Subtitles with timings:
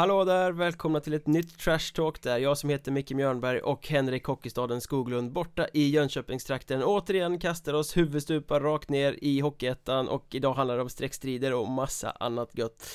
[0.00, 2.22] Hallå där, välkomna till ett nytt Trash Talk.
[2.22, 6.82] Där jag som heter Micke Mjörnberg och Henrik Hockeystaden Skoglund borta i Jönköpingstrakten.
[6.84, 11.68] Återigen kastar oss huvudstupa rakt ner i Hockeyettan och idag handlar det om streckstrider och
[11.68, 12.88] massa annat gött.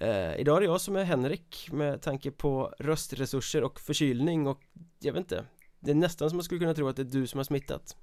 [0.00, 4.60] Eh, Idag är det jag som är Henrik med tanke på röstresurser och förkylning och
[5.00, 5.44] jag vet inte.
[5.80, 7.96] Det är nästan som man skulle kunna tro att det är du som har smittat.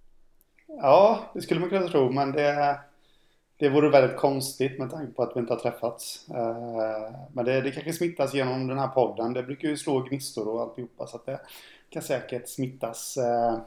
[0.68, 2.80] Ja, det skulle man kunna tro men det
[3.60, 6.30] det vore väldigt konstigt med tanke på att vi inte har träffats.
[6.30, 9.34] Eh, men det, det kanske smittas genom den här podden.
[9.34, 11.40] Det brukar ju slå gnistor och alltihopa så att det
[11.90, 13.18] kan säkert smittas.
[13.18, 13.60] Eh,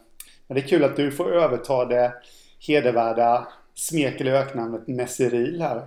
[0.46, 2.14] men det är kul att du får överta det
[2.58, 5.86] hedervärda smek eller öknamnet Nesseril här.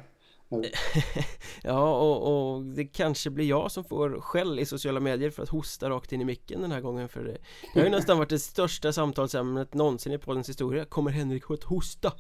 [1.64, 5.50] ja, och, och, det kanske blir jag som får skäll i sociala medier för att
[5.50, 7.38] hosta rakt in i micken den här gången för det,
[7.73, 11.64] det har ju nästan varit det största samtalsämnet någonsin i poddens historia Kommer Henrik att
[11.64, 12.14] hosta?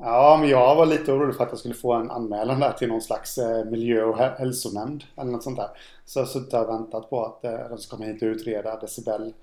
[0.00, 2.88] Ja, men jag var lite orolig för att jag skulle få en anmälan där till
[2.88, 5.68] någon slags eh, miljö och hälsonämnd eller något sånt där.
[6.04, 8.80] Så jag har suttit och väntat på att eh, de ska komma hit och utreda
[8.80, 9.34] decibel,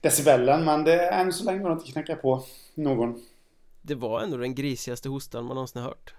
[0.00, 0.64] decibellen.
[0.64, 2.42] Men det är än så länge har de inte knackat på
[2.74, 3.22] någon.
[3.82, 6.14] Det var ändå den grisigaste hostan man någonsin har hört.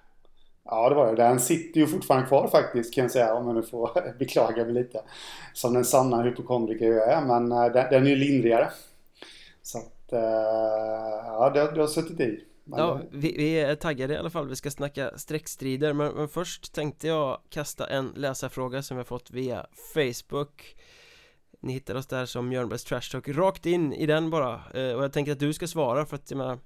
[0.64, 1.24] Ja, det var det.
[1.24, 4.74] Den sitter ju fortfarande kvar faktiskt kan jag säga om jag nu får beklaga mig
[4.74, 5.02] lite.
[5.54, 7.22] Som den sanna hypokondriker jag är.
[7.22, 8.70] Men eh, den, den är ju lindrigare.
[9.62, 10.10] Så att,
[11.26, 12.44] ja, det, det har suttit i.
[12.72, 15.94] Ja, vi, vi, är taggade i alla fall, vi ska snacka streckstrider.
[15.94, 20.76] Men, men, först tänkte jag kasta en läsarfråga som jag fått via Facebook.
[21.60, 24.54] Ni hittar oss där som Mjörnbergs Trash Talk, rakt in i den bara.
[24.74, 26.60] Eh, Och jag tänker att du ska svara för att jag menar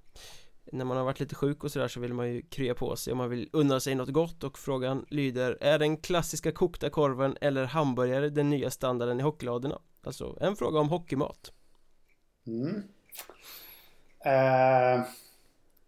[0.71, 3.11] När man har varit lite sjuk och sådär så vill man ju krya på sig
[3.11, 4.43] om man vill unna sig något gott.
[4.43, 9.79] Och frågan lyder Är den klassiska kokta korven eller hamburgare den nya standarden i hockeyladorna?
[10.03, 11.51] Alltså en fråga om hockeymat.
[12.47, 12.75] Mm.
[14.25, 15.05] uh...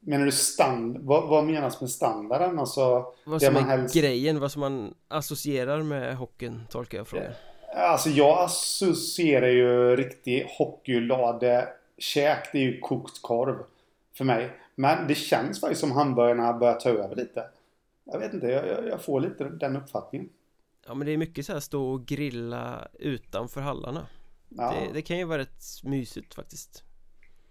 [0.05, 0.97] Menar du stand?
[0.97, 2.59] Vad, vad menas med standarden?
[2.59, 3.95] Alltså, vad som är helst...
[3.95, 7.31] grejen, vad som man associerar med hockeyn, tolkar jag frågan.
[7.75, 12.49] Alltså jag associerar ju riktig hockeyladekäk.
[12.51, 13.55] Det är ju kokt korv
[14.13, 14.51] för mig.
[14.75, 17.43] Men det känns faktiskt som hamburgarna börjar ta över lite.
[18.05, 20.29] Jag vet inte, jag, jag får lite den uppfattningen.
[20.87, 24.07] Ja men det är mycket så här stå och grilla utanför hallarna.
[24.49, 24.73] Ja.
[24.73, 26.83] Det, det kan ju vara rätt mysigt faktiskt.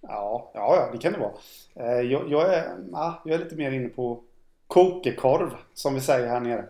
[0.02, 1.32] Ja, ja, det kan det vara.
[1.74, 4.22] Eh, jag, jag, är, ja, jag är lite mer inne på
[4.66, 6.68] kokekorv som vi säger här nere.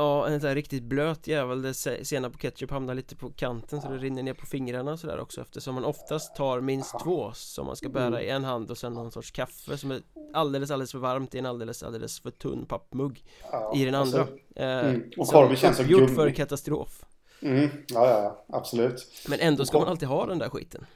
[0.00, 3.80] Ja, en sån här riktigt blöt jävel där senap på ketchup hamnar lite på kanten
[3.80, 7.32] så det rinner ner på fingrarna och sådär också eftersom man oftast tar minst två
[7.34, 8.20] som man ska bära mm.
[8.20, 10.00] i en hand och sen någon sorts kaffe som är
[10.32, 14.20] alldeles alldeles för varmt i en alldeles alldeles för tunn pappmugg ja, i den andra.
[14.20, 15.10] Alltså, eh, mm.
[15.16, 17.04] Och korven känns som Gjort för katastrof.
[17.42, 17.68] Mm.
[17.88, 19.26] Ja, ja, ja, absolut.
[19.28, 20.86] Men ändå ska man alltid ha den där skiten.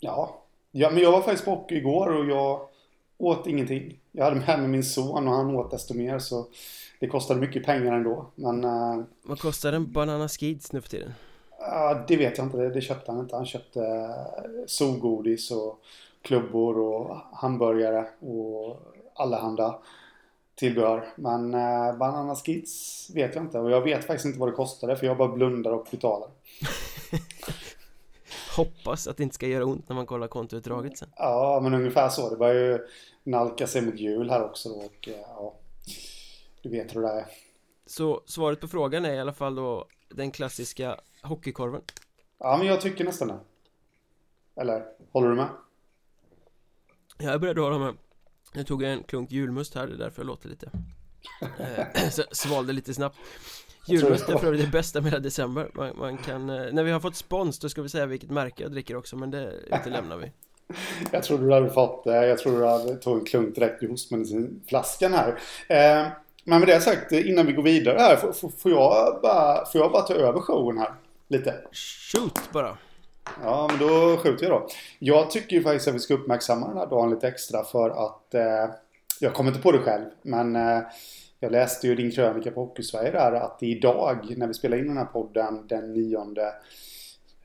[0.00, 0.43] Ja,
[0.76, 2.68] Ja, men jag var faktiskt på hockey igår och jag
[3.18, 3.98] åt ingenting.
[4.12, 6.46] Jag hade med mig min son och han åt desto mer så
[7.00, 8.30] det kostade mycket pengar ändå.
[8.34, 8.64] Men...
[8.64, 11.08] Uh, Vad kostar en Banana Skids nu för tiden?
[11.08, 12.56] Uh, det vet jag inte.
[12.56, 13.36] Det, det köpte han inte.
[13.36, 14.10] Han köpte uh,
[14.66, 15.80] solgodis och
[16.22, 18.82] klubbor och hamburgare och
[19.14, 19.78] allehanda
[20.54, 21.08] tillbehör.
[21.16, 23.58] Men uh, Banana Skids vet jag inte.
[23.58, 26.28] Och jag vet faktiskt inte vad det kostade för jag bara blundar och betalar.
[28.56, 31.08] Hoppas att det inte ska göra ont när man kollar kontoutdraget sen.
[31.16, 32.30] Ja, men ungefär så.
[32.30, 32.86] Det börjar ju
[33.24, 35.54] nalka sig mot jul här också då och eh, ja,
[36.62, 37.26] du vet hur det är.
[37.86, 41.82] Så svaret på frågan är i alla fall då den klassiska hockeykorven?
[42.38, 43.38] Ja, men jag tycker nästan det.
[44.56, 45.48] Eller, håller du med?
[47.18, 47.94] Jag är beredd att hålla med.
[48.52, 50.70] Jag tog en klunk julmust här, det är därför jag låter lite
[51.58, 53.16] eh, Svalde lite snabbt
[53.86, 57.00] Julmust är för det bästa med hela december man, man, kan, eh, när vi har
[57.00, 60.32] fått spons då ska vi säga vilket märke jag dricker också men det utelämnar vi
[61.10, 63.88] Jag trodde du hade fått, eh, jag tror du hade tagit en klunk direkt ur
[63.88, 65.28] hostmedicinflaskan här
[65.68, 66.08] eh,
[66.44, 69.92] Men med det sagt, innan vi går vidare här, får, får, jag bara, får jag
[69.92, 70.94] bara ta över showen här?
[71.28, 71.54] Lite?
[71.72, 72.76] Shoot bara!
[73.42, 74.68] Ja, men då skjuter jag då.
[74.98, 78.34] Jag tycker ju faktiskt att vi ska uppmärksamma den här dagen lite extra för att
[78.34, 78.74] eh,
[79.20, 80.80] jag kommer inte på det själv, men eh,
[81.44, 84.96] jag läste ju din krönika på Hockeysverige där att idag när vi spelar in den
[84.96, 86.18] här podden den 9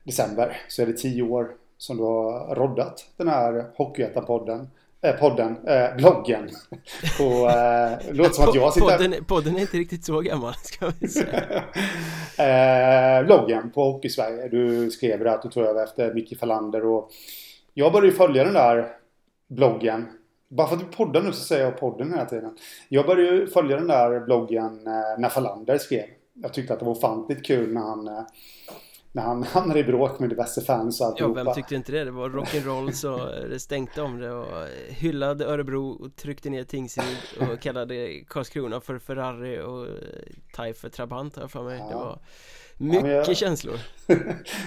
[0.04, 4.66] december så är det 10 år som du har roddat den här Hockeyettan-podden
[5.02, 6.48] eh, podden, eh, bloggen.
[7.18, 10.92] På, eh, låter som att jag sitter podden, podden är inte riktigt så gammal ska
[11.00, 11.62] vi säga.
[12.38, 17.10] Eh, Bloggen på Hockeysverige Du skrev att du tog över efter Micke Fallander och
[17.74, 18.88] Jag började ju följa den där
[19.48, 20.06] bloggen
[20.50, 22.56] bara för att vi poddar nu så säger jag podden hela tiden.
[22.88, 26.04] Jag började ju följa den där bloggen eh, när Falander skrev.
[26.34, 28.22] Jag tyckte att det var ofantligt kul när han eh,
[29.12, 31.40] när han hamnade i bråk med diverse fans och alltihopa.
[31.40, 32.04] Ja, vem tyckte inte det?
[32.04, 33.16] Det var rock'n'roll så
[33.50, 38.98] det stänkte om det och hyllade Örebro och tryckte ner Tingsryd och kallade Karlskrona för
[38.98, 39.86] Ferrari och
[40.56, 41.78] Tai för Trabant här för mig.
[41.78, 41.88] Ja.
[41.88, 42.18] Det var
[42.76, 43.36] Mycket ja, jag...
[43.36, 43.74] känslor.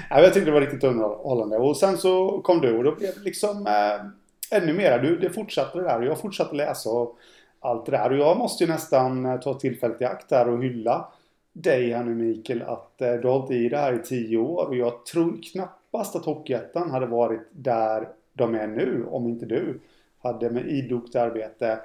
[0.09, 1.57] ja, jag tyckte det var riktigt underhållande.
[1.57, 4.06] Och sen så kom du och då blev det liksom eh,
[4.53, 4.97] ännu mera.
[4.97, 7.17] Du, det fortsatte det där och jag fortsatte läsa och
[7.59, 8.11] allt det där.
[8.11, 11.07] Och jag måste ju nästan eh, ta tillfället i akt där och hylla
[11.53, 14.65] dig här nu Mikael att eh, du har hållit i det här i tio år
[14.65, 19.79] och jag tror knappast att Hockeyettan hade varit där de är nu om inte du
[20.21, 21.79] hade med idogt arbete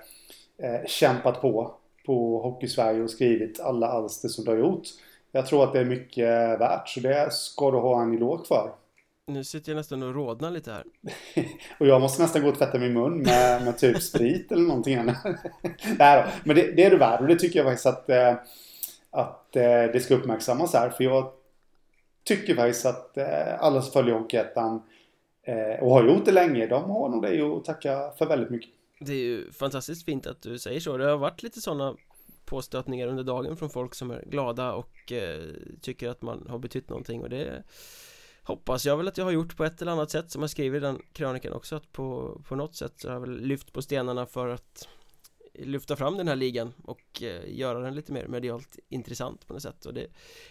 [0.58, 1.74] eh, kämpat på
[2.08, 4.88] på Hockeysverige och skrivit alla alster som du har gjort.
[5.32, 8.70] Jag tror att det är mycket värt så det ska du ha en eloge för.
[9.28, 10.84] Nu sitter jag nästan och rodnar lite här.
[11.78, 14.94] och jag måste nästan gå och tvätta min mun med, med typ sprit eller någonting
[14.94, 15.16] annat.
[15.98, 16.30] Nej då.
[16.44, 18.34] Men det, det, är du värd och det tycker jag faktiskt att, eh,
[19.10, 20.90] att eh, det ska uppmärksammas här.
[20.90, 21.32] För jag
[22.24, 24.82] tycker faktiskt att eh, alla som följer Hockeyettan
[25.80, 28.70] och har gjort det länge, de har nog dig att tacka för väldigt mycket.
[29.00, 30.96] Det är ju fantastiskt fint att du säger så.
[30.96, 31.96] Det har varit lite sådana
[32.44, 35.42] påstötningar under dagen från folk som är glada och eh,
[35.80, 37.62] tycker att man har betytt någonting och det
[38.48, 40.76] hoppas jag väl att jag har gjort på ett eller annat sätt som jag skriver
[40.76, 43.82] i den krönikan också att på, på något sätt så har jag väl lyft på
[43.82, 44.88] stenarna för att
[45.54, 49.62] lyfta fram den här ligan och eh, göra den lite mer medialt intressant på något
[49.62, 49.86] sätt.
[49.86, 50.06] Och det,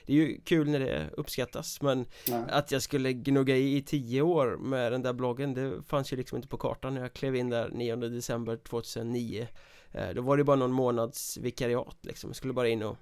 [0.06, 2.44] det är ju kul när det uppskattas men Nej.
[2.50, 6.18] att jag skulle gnugga i i tio år med den där bloggen det fanns ju
[6.18, 9.48] liksom inte på kartan när jag klev in där 9 december 2009
[9.92, 12.30] eh, då var det bara någon månads vikariat liksom.
[12.30, 12.98] Jag skulle bara in och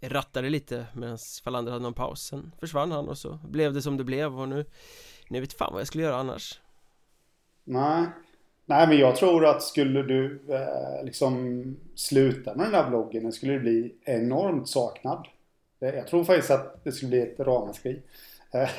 [0.00, 3.96] rattade lite medan Falander hade någon paus sen försvann han och så blev det som
[3.96, 4.64] det blev och nu
[5.28, 6.60] nu vet fan vad jag skulle göra annars
[7.64, 8.06] Nej
[8.66, 13.52] Nej men jag tror att skulle du eh, liksom sluta med den här bloggen skulle
[13.52, 15.26] det bli enormt saknad.
[15.80, 18.02] Eh, jag tror faktiskt att det skulle bli ett ramaskri.
[18.50, 18.70] Eh,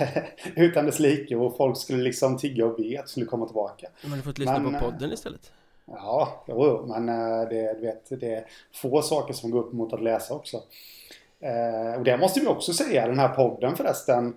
[0.55, 3.87] utan dess like och folk skulle liksom tigga och be att det skulle komma tillbaka.
[4.01, 5.51] Men du fått lyssna men, på podden istället?
[5.87, 9.93] Ja, jo, men eh, det, du vet, det är få saker som går upp mot
[9.93, 10.57] att läsa också.
[11.39, 14.35] Eh, och det måste vi också säga, den här podden förresten.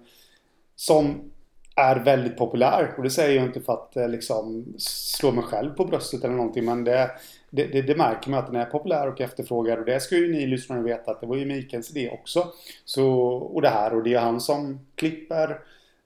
[0.77, 1.31] Som
[1.77, 2.95] är väldigt populär.
[2.97, 6.35] Och det säger jag inte för att eh, liksom slå mig själv på bröstet eller
[6.35, 6.65] någonting.
[6.65, 7.11] Men det,
[7.51, 9.79] det, det, det märker man att den är populär och efterfrågad.
[9.79, 12.47] Och det ska ju ni lyssnare veta att det var ju Mikaels idé också.
[12.85, 15.61] Så, och det här och det är han som klipper,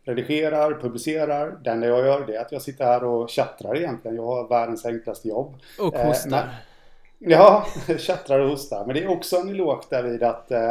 [0.04, 1.58] redigerar, publicerar.
[1.64, 4.16] Det enda jag gör det är att jag sitter här och chattrar egentligen.
[4.16, 5.54] Jag har världens enklaste jobb.
[5.78, 6.38] Och hostar.
[6.38, 6.44] Eh,
[7.18, 7.66] men, ja,
[7.98, 8.86] chattrar och hostar.
[8.86, 10.70] Men det är också en eloge därvid att eh,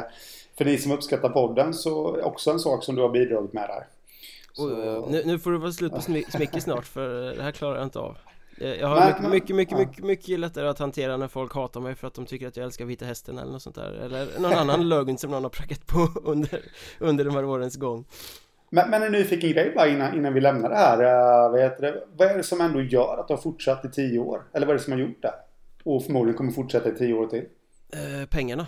[0.57, 3.88] för ni som uppskattar podden så också en sak som du har bidragit med där.
[4.57, 7.83] Och, nu, nu, får det vara slut på smicker snart för det här klarar jag
[7.83, 8.18] inte av
[8.57, 12.07] Jag har mycket, mycket, mycket, mycket, mycket lättare att hantera när folk hatar mig för
[12.07, 14.89] att de tycker att jag älskar Vita Hästen eller något sånt där Eller någon annan
[14.89, 16.62] lögn som någon har prackat på under,
[17.00, 18.06] under de här årens gång
[18.73, 20.97] men, men en nyfiken grej bara innan, innan vi lämnar det här.
[21.49, 22.03] Vad, heter det?
[22.17, 24.43] vad är det som ändå gör att du har fortsatt i tio år?
[24.53, 25.33] Eller vad är det som har gjort det?
[25.83, 27.39] Och förmodligen kommer fortsätta i tio år till?
[27.39, 28.67] Uh, pengarna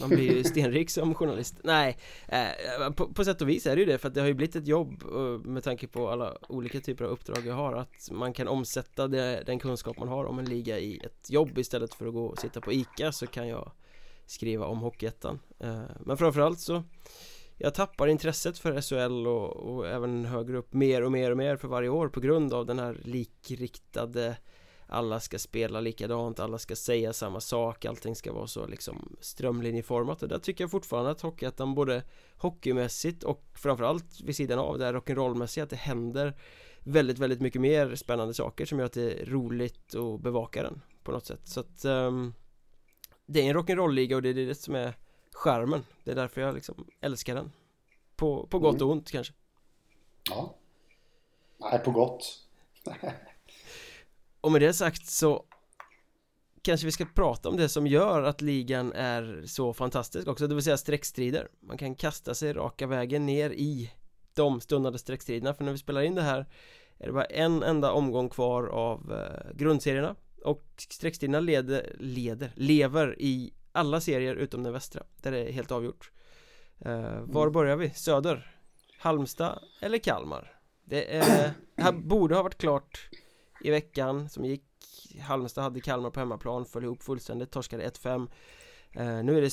[0.00, 1.96] man blir ju stenrik som journalist Nej,
[2.28, 4.34] eh, på, på sätt och vis är det ju det för att det har ju
[4.34, 8.10] blivit ett jobb eh, med tanke på alla olika typer av uppdrag jag har att
[8.10, 11.94] man kan omsätta det, den kunskap man har om en liga i ett jobb istället
[11.94, 13.72] för att gå och sitta på ICA så kan jag
[14.26, 16.82] skriva om Hockeyettan eh, Men framförallt så
[17.62, 21.56] jag tappar intresset för SHL och, och även högre upp mer och mer och mer
[21.56, 24.36] för varje år på grund av den här likriktade
[24.86, 30.22] alla ska spela likadant, alla ska säga samma sak, allting ska vara så liksom strömlinjeformat.
[30.22, 32.02] Och där tycker jag fortfarande att Hockeyettan både
[32.36, 36.36] hockeymässigt och framförallt vid sidan av det här rock'n'rollmässiga att det händer
[36.80, 40.80] väldigt, väldigt mycket mer spännande saker som gör att det är roligt att bevaka den
[41.02, 41.40] på något sätt.
[41.44, 42.34] Så att um,
[43.26, 44.94] det är en rock'n'roll-liga och det är det som är
[45.32, 45.84] skärmen.
[46.04, 47.52] Det är därför jag liksom älskar den.
[48.16, 48.86] På, på gott mm.
[48.86, 49.34] och ont kanske.
[50.30, 50.54] Ja.
[51.58, 52.48] Nej, på gott.
[54.40, 55.44] Och med det sagt så
[56.62, 60.54] Kanske vi ska prata om det som gör att ligan är så fantastisk också, det
[60.54, 61.48] vill säga streckstrider.
[61.60, 63.92] Man kan kasta sig raka vägen ner i
[64.34, 66.46] de stundande streckstriderna för när vi spelar in det här
[66.98, 70.16] är det bara en enda omgång kvar av eh, grundserierna.
[70.44, 75.72] Och streckstriderna leder, leder, lever i alla serier utom den västra där det är helt
[75.72, 76.10] avgjort
[76.78, 77.52] eh, Var mm.
[77.52, 77.90] börjar vi?
[77.90, 78.56] Söder?
[78.98, 80.60] Halmstad eller Kalmar?
[80.84, 83.08] Det är, det här borde ha varit klart
[83.60, 84.64] i veckan som gick
[85.20, 88.28] Halmstad hade Kalmar på hemmaplan, föll ihop fullständigt, torskade 1-5
[88.92, 89.52] eh, Nu är det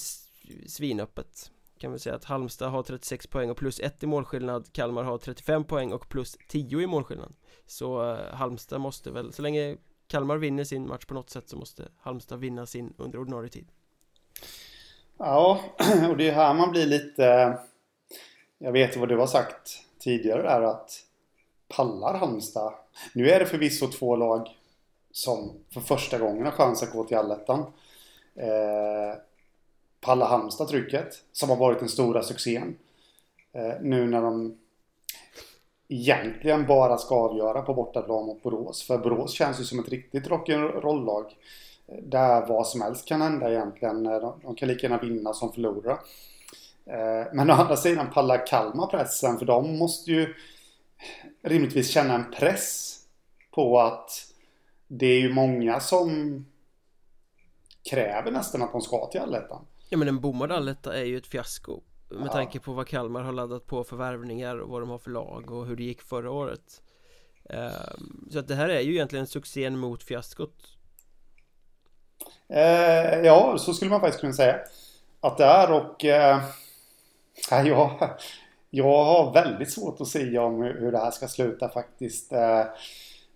[0.69, 5.03] svinöppet Kan vi säga att Halmstad har 36 poäng och plus 1 i målskillnad Kalmar
[5.03, 7.33] har 35 poäng och plus 10 i målskillnad
[7.65, 11.57] Så eh, Halmstad måste väl, så länge Kalmar vinner sin match på något sätt så
[11.57, 13.71] måste Halmstad vinna sin under ordinarie tid
[15.21, 15.59] Ja,
[16.09, 17.57] och det är här man blir lite
[18.57, 21.03] Jag vet vad du har sagt tidigare där att
[21.67, 22.73] pallar Halmstad.
[23.13, 24.57] Nu är det förvisso två lag
[25.11, 27.59] som för första gången har chans att gå till allettan.
[28.35, 29.19] Eh,
[30.01, 31.23] palla Halmstad-trycket.
[31.31, 32.77] Som har varit den stora succén.
[33.53, 34.57] Eh, nu när de
[35.87, 38.83] egentligen bara ska avgöra på bortaplan mot Borås.
[38.83, 41.25] För Borås känns ju som ett riktigt rock'n'roll-lag.
[42.03, 44.03] Där vad som helst kan hända egentligen.
[44.03, 45.91] De, de kan lika gärna vinna som förlora.
[46.85, 50.35] Eh, men å andra sidan pallar Kalmar pressen för de måste ju
[51.41, 52.99] rimligtvis känna en press
[53.51, 54.11] på att
[54.87, 56.45] det är ju många som
[57.89, 59.65] kräver nästan att de ska till allettan.
[59.89, 62.31] Ja men en bommad alletta är ju ett fiasko med ja.
[62.31, 65.51] tanke på vad Kalmar har laddat på för värvningar och vad de har för lag
[65.51, 66.81] och hur det gick förra året
[67.49, 70.77] ehm, Så att det här är ju egentligen succén mot fiaskot
[72.49, 74.59] eh, Ja, så skulle man faktiskt kunna säga.
[75.21, 76.41] Att det är och eh,
[77.65, 78.09] jag,
[78.69, 82.33] jag har väldigt svårt att säga om hur det här ska sluta faktiskt.
[82.33, 82.63] Eh,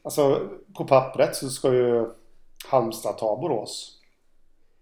[0.06, 2.06] Alltså på pappret så ska ju
[2.68, 4.00] Halmstad ta Borås.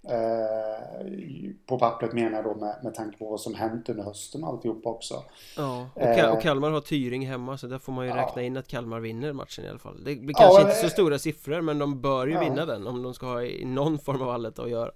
[0.09, 4.43] Eh, på pappret menar jag då med, med tanke på vad som hänt under hösten
[4.43, 5.23] och alltihopa också.
[5.57, 8.17] Ja, och, Kal och eh, Kalmar har Tyring hemma så där får man ju ja.
[8.17, 10.03] räkna in att Kalmar vinner matchen i alla fall.
[10.03, 12.39] Det blir kanske ja, inte så stora siffror men de bör ju ja.
[12.39, 14.91] vinna den om de ska ha i någon form av allet att göra.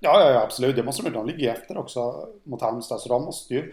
[0.00, 0.76] Ja, ja, absolut.
[0.76, 1.12] Det måste de.
[1.12, 3.72] De ligger efter också mot Halmstad så de måste ju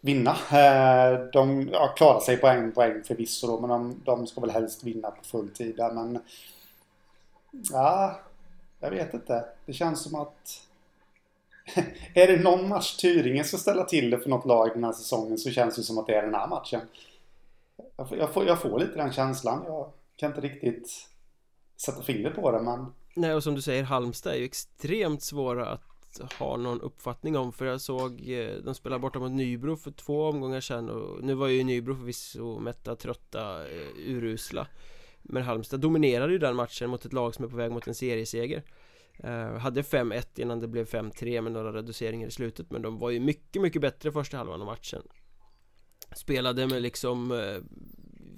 [0.00, 0.30] vinna.
[0.30, 4.50] Eh, de ja, klarar sig på en poäng förvisso då men de, de ska väl
[4.50, 6.18] helst vinna på full tid men
[7.72, 8.20] Ja,
[8.84, 9.44] jag vet inte.
[9.66, 10.60] Det känns som att...
[12.14, 15.38] är det någon match Tyringen ska ställa till det för något lag den här säsongen
[15.38, 16.80] så känns det som att det är den här matchen.
[17.96, 19.62] Jag får, jag får, jag får lite den känslan.
[19.66, 21.08] Jag kan inte riktigt
[21.76, 22.86] sätta fingret på det men...
[23.14, 25.80] Nej och som du säger Halmstad är ju extremt svåra att
[26.38, 30.28] ha någon uppfattning om för jag såg eh, De spelade borta mot Nybro för två
[30.28, 34.66] omgångar sedan och nu var ju Nybro förvisso mätta, trötta, eh, urusla
[35.24, 37.94] men Halmstad dominerade ju den matchen mot ett lag som är på väg mot en
[37.94, 38.62] serieseger.
[39.24, 43.10] Uh, Hade 5-1 innan det blev 5-3 med några reduceringar i slutet Men de var
[43.10, 45.02] ju mycket, mycket bättre första halvan av matchen.
[46.16, 47.62] Spelade med liksom uh,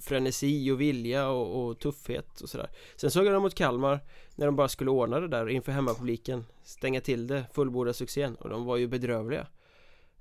[0.01, 2.71] frenesi och vilja och, och, tuffhet och sådär.
[2.97, 4.01] Sen såg jag dem mot Kalmar
[4.35, 8.49] När de bara skulle ordna det där inför hemmapubliken Stänga till det, fullborda succén och
[8.49, 9.47] de var ju bedrövliga.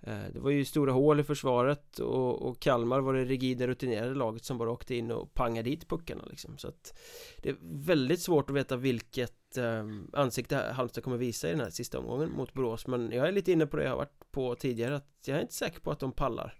[0.02, 4.16] Eh, det var ju stora hål i försvaret och, och Kalmar var det rigida rutinerade
[4.16, 6.58] laget som bara åkte in och pangade dit puckarna liksom.
[6.58, 7.00] Så att
[7.38, 11.70] Det är väldigt svårt att veta vilket eh, ansikte Halmstad kommer visa i den här
[11.70, 12.88] sista omgången mot Borås.
[12.88, 15.42] Men jag är lite inne på det jag har varit på tidigare att jag är
[15.42, 16.60] inte säker på att de pallar.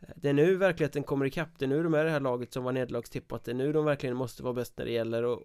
[0.00, 2.52] Eh, det är nu verkligheten kommer ikapp, det är nu de är det här laget
[2.52, 3.44] som var nederlagstippat.
[3.44, 5.38] Det är nu de verkligen måste vara bäst när det gäller och,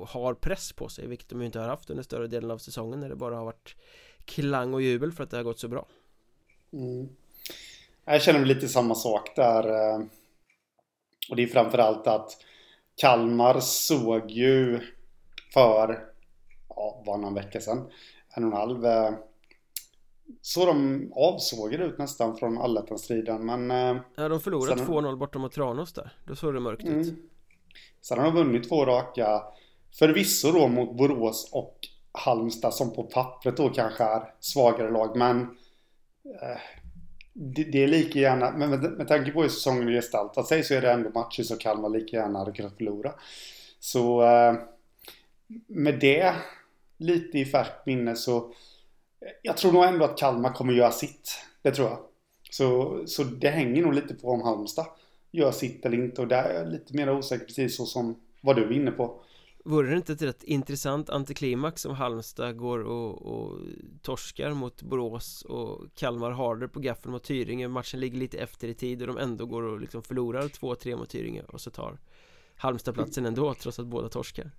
[0.00, 2.58] och har press på sig Vilket de ju inte har haft under större delen av
[2.58, 3.76] säsongen när det bara har varit
[4.24, 5.86] klang och jubel för att det har gått så bra.
[6.72, 7.08] Mm.
[8.04, 9.68] Jag känner lite samma sak där.
[9.68, 10.00] Eh,
[11.30, 12.30] och det är framförallt att
[12.96, 14.80] Kalmar såg ju
[15.54, 16.04] för,
[16.68, 17.90] ja, var någon vecka sedan,
[18.36, 18.86] en och en halv.
[18.86, 19.12] Eh,
[20.42, 23.70] så de avsågade ut nästan från allettan-striden men...
[23.70, 26.12] Eh, ja, de förlorade 2-0 borta mot Tranås där.
[26.26, 27.00] Då såg det mörkt mm.
[27.00, 27.14] ut.
[28.00, 29.42] Sen har de vunnit två raka.
[29.98, 31.78] Förvisso då mot Borås och
[32.12, 35.56] Halmstad som på pappret då kanske är svagare lag men
[36.24, 36.58] Eh,
[37.32, 40.64] det, det, är lika gärna, men med, med tanke på hur säsongen har gestaltat sig
[40.64, 43.12] så är det ändå matcher som Kalmar lika gärna hade kunnat förlora.
[43.78, 44.54] Så eh,
[45.66, 46.34] med det
[46.98, 51.38] lite i färskt minne så eh, jag tror nog ändå att Kalmar kommer göra sitt.
[51.62, 51.98] Det tror jag.
[52.50, 54.86] Så, så det hänger nog lite på om Halmstad
[55.30, 58.56] gör sitt eller inte och där är jag lite mer osäker precis så som vad
[58.56, 59.20] du är inne på.
[59.64, 63.58] Vore det inte ett rätt intressant antiklimax om Halmstad går och, och
[64.02, 67.68] torskar mot Borås och Kalmar Harder på gaffeln mot Tyringe?
[67.68, 71.10] Matchen ligger lite efter i tid och de ändå går och liksom förlorar 2-3 mot
[71.10, 72.00] Tyringe och så tar
[72.56, 74.50] Halmstad platsen ändå trots att båda torskar.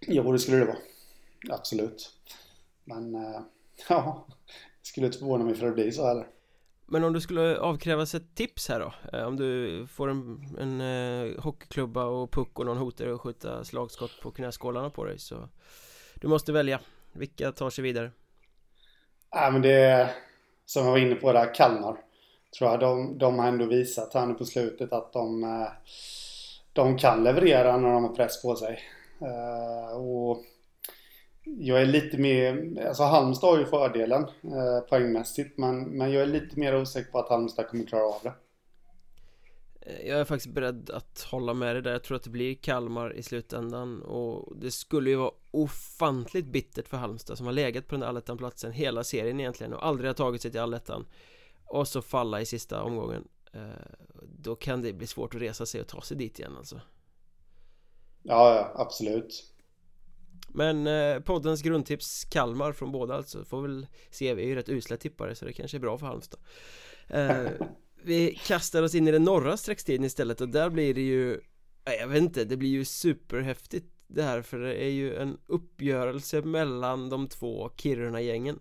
[0.00, 0.78] Jo, det skulle det vara.
[1.50, 2.12] Absolut.
[2.84, 3.42] Men eh, ja,
[3.88, 4.26] ja
[4.82, 6.26] Skulle inte förvåna mig för att det blir så heller
[6.90, 9.18] men om du skulle avkrävas ett tips här då?
[9.18, 13.64] Eh, om du får en, en eh, hockeyklubba och puck och någon hotar att skjuta
[13.64, 15.48] slagskott på knäskålarna på dig så
[16.14, 16.80] Du måste välja.
[17.12, 18.10] Vilka tar sig vidare?
[19.30, 20.10] Ja men det är
[20.66, 21.96] Som jag var inne på där, Kalmar.
[22.58, 22.80] Tror jag.
[22.80, 25.68] De, de har ändå visat här nu på slutet att de eh,
[26.72, 28.80] De kan leverera när de har press på sig.
[29.20, 30.44] Eh, och
[31.58, 36.26] jag är lite mer, alltså Halmstad har ju fördelen eh, poängmässigt men, men jag är
[36.26, 38.32] lite mer osäker på att Halmstad kommer klara av det.
[39.80, 42.54] Eh, jag är faktiskt beredd att hålla med dig där, jag tror att det blir
[42.54, 47.86] Kalmar i slutändan och det skulle ju vara ofantligt bittert för Halmstad som har legat
[47.86, 51.06] på den där allettan-platsen hela serien egentligen och aldrig har tagit sig till allettan
[51.64, 53.60] och så falla i sista omgången eh,
[54.22, 56.80] då kan det bli svårt att resa sig och ta sig dit igen alltså.
[58.22, 59.54] Ja, ja absolut.
[60.48, 64.68] Men eh, poddens grundtips Kalmar från båda alltså Får väl se, vi är ju rätt
[64.68, 66.40] usla tippare så det kanske är bra för Halmstad.
[67.08, 67.46] Eh,
[68.02, 71.40] Vi kastar oss in i den norra streckstiden istället och där blir det ju
[72.00, 76.42] Jag vet inte, det blir ju superhäftigt det här för det är ju en uppgörelse
[76.42, 78.60] mellan de två Kiruna-gängen.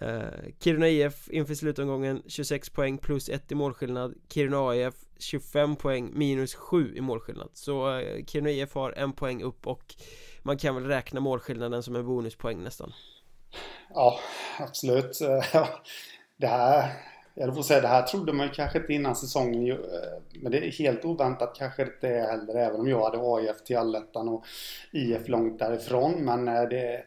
[0.00, 0.22] Eh,
[0.60, 4.14] Kiruna IF inför slutomgången 26 poäng plus 1 i målskillnad.
[4.28, 7.50] Kiruna AIF 25 poäng minus 7 i målskillnad.
[7.52, 9.94] Så eh, Kiruna IF har en poäng upp och
[10.42, 12.92] man kan väl räkna målskillnaden som en bonuspoäng nästan
[13.94, 14.18] Ja,
[14.58, 15.66] absolut eh,
[16.36, 16.92] Det här
[17.34, 19.70] jag får säga, det här trodde man kanske inte innan säsongen.
[19.70, 19.78] Eh,
[20.40, 22.54] men det är helt oväntat kanske inte är heller.
[22.54, 24.44] Även om jag hade AIF till allettan och
[24.92, 26.24] IF långt därifrån.
[26.24, 27.04] Men eh, det,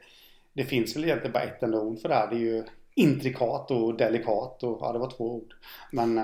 [0.54, 2.28] det finns väl egentligen bara ett enda ord för det här.
[2.28, 2.64] Det är ju
[2.96, 4.64] intrikat och delikat.
[4.64, 5.54] Och, ja, det var två ord.
[5.92, 6.20] Men...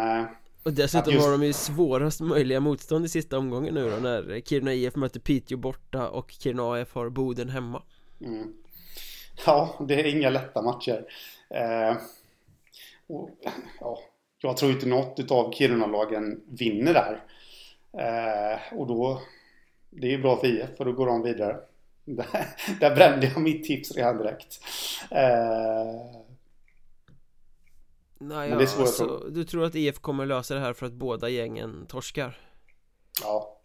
[0.63, 1.25] Och dessutom just...
[1.25, 5.19] har de ju svårast möjliga motstånd i sista omgången nu då när Kiruna IF möter
[5.19, 7.83] Piteå borta och Kiruna AF har Boden hemma.
[8.21, 8.53] Mm.
[9.45, 11.05] Ja, det är inga lätta matcher.
[11.49, 11.97] Eh,
[13.07, 13.29] och,
[13.79, 13.99] ja,
[14.41, 17.23] jag tror inte något av Kiruna-lagen vinner där.
[17.97, 19.21] Eh, och då,
[19.89, 21.57] det är ju bra för IF för då går de vidare.
[22.05, 22.47] Där,
[22.79, 24.59] där brände jag mitt tips redan direkt.
[25.11, 26.21] Eh,
[28.23, 31.85] Nej, ja, alltså, du tror att IF kommer lösa det här för att båda gängen
[31.87, 32.39] torskar?
[33.21, 33.61] Ja.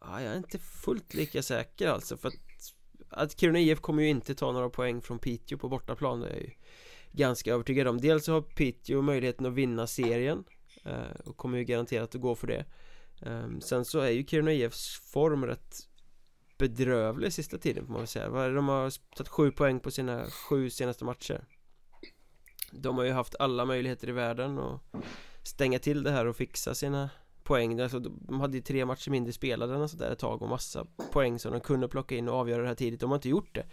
[0.00, 2.34] ja jag är inte fullt lika säker alltså för att,
[3.08, 6.40] att Kiruna IF kommer ju inte ta några poäng från Piteå på bortaplan det är
[6.40, 6.50] ju
[7.12, 10.44] ganska övertygad om Dels så har Piteå möjligheten att vinna serien
[10.84, 12.64] eh, Och kommer ju garanterat att gå för det
[13.22, 15.76] eh, Sen så är ju Kiruna IFs form rätt
[16.58, 20.70] bedrövlig sista tiden får man väl säga De har tagit sju poäng på sina sju
[20.70, 21.44] senaste matcher
[22.72, 24.80] De har ju haft alla möjligheter i världen att
[25.42, 27.10] stänga till det här och fixa sina
[27.42, 27.80] poäng.
[27.80, 31.38] Alltså, De hade ju tre matcher mindre spelade och sådär ett tag och massa poäng
[31.38, 33.00] som de kunde plocka in och avgöra det här tidigt.
[33.00, 33.66] De har inte gjort det.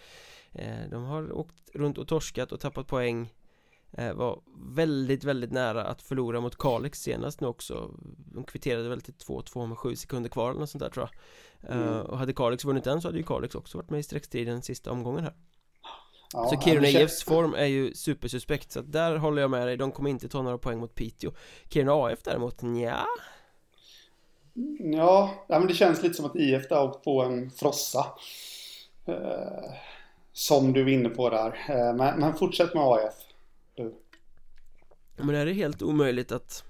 [0.51, 3.33] Eh, de har åkt runt och torskat och tappat poäng.
[3.91, 4.41] Eh, Var
[4.75, 7.91] väldigt, väldigt nära att förlora mot Kalix senast nu också.
[8.33, 11.09] De kvitterade väl till 2-2 med 7 sekunder kvar eller något sånt där tror
[11.62, 11.71] jag.
[11.71, 12.01] Eh, mm.
[12.01, 14.91] Och hade Kalix vunnit den så hade ju Kalix också varit med i streckstriden sista
[14.91, 15.33] omgången här
[16.33, 19.91] ja, Så Kiruna IFs form är ju supersuspekt så där håller jag med dig De
[19.91, 21.31] kommer inte ta några poäng mot Piteå
[21.69, 23.05] Kiruna AF däremot, nja
[24.79, 28.05] Ja, men det känns lite som att IF där åkt på en frossa
[30.39, 31.65] som du är inne på där.
[31.69, 33.13] Eh, men, men fortsätt med AF.
[33.75, 33.95] Du.
[35.17, 36.63] Men är det helt omöjligt att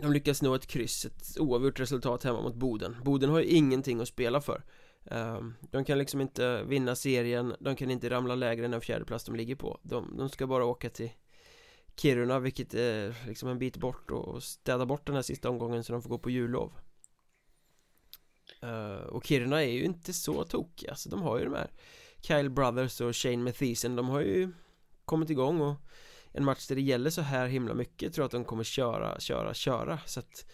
[0.00, 4.00] de lyckas nå ett kryss, ett oavgjort resultat hemma mot Boden Boden har ju ingenting
[4.00, 4.62] att spela för
[5.10, 9.24] Ehm, de kan liksom inte vinna serien, de kan inte ramla lägre än den fjärdeplats
[9.24, 9.80] de ligger på.
[9.82, 11.10] De, de ska bara åka till
[11.96, 15.92] Kiruna, vilket är liksom en bit bort och städa bort den här sista omgången så
[15.92, 16.72] de får gå på jullov.
[18.62, 21.70] Ehm, och Kiruna är ju inte så tokiga, alltså de har ju de här
[22.20, 23.96] Kyle Brothers och Shane Mathisen.
[23.96, 24.52] De har ju
[25.04, 25.76] kommit igång och
[26.32, 29.20] en match där det gäller så här himla mycket tror jag att de kommer köra,
[29.20, 29.98] köra, köra.
[30.06, 30.46] Så att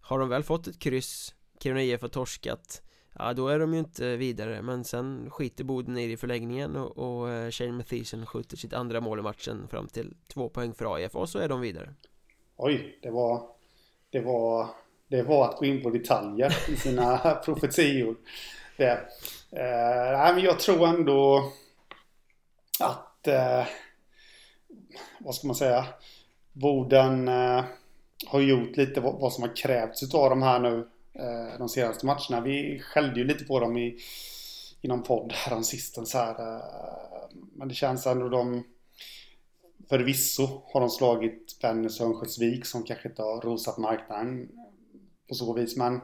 [0.00, 2.82] har de väl fått ett kryss Kiruna IF har torskat
[3.18, 6.76] Ja då är de ju inte vidare men sen skiter Boden i det i förlängningen
[6.76, 10.74] och, och eh, Shane Mathisen skjuter sitt andra mål i matchen fram till två poäng
[10.74, 11.94] för AIF och så är de vidare.
[12.56, 13.42] Oj, det var
[14.10, 14.68] Det var
[15.08, 18.16] Det var att gå in på detaljer i sina profetior
[18.76, 19.08] Det
[19.56, 21.52] Eh, men jag tror ändå
[22.80, 23.66] att, eh,
[25.20, 25.86] vad ska man säga,
[26.52, 27.64] Boden eh,
[28.26, 32.06] har gjort lite vad, vad som har krävts av de här nu Eh, de senaste
[32.06, 32.40] matcherna.
[32.40, 33.98] Vi skällde ju lite på dem i,
[34.80, 36.30] i någon podd häromsistens här.
[36.30, 36.62] Eh,
[37.52, 38.64] men det känns ändå de
[39.88, 44.48] Förvisso har de slagit Vännäs och Örnsköldsvik som kanske inte har rosat marknaden
[45.28, 45.76] på så vis.
[45.76, 46.00] Men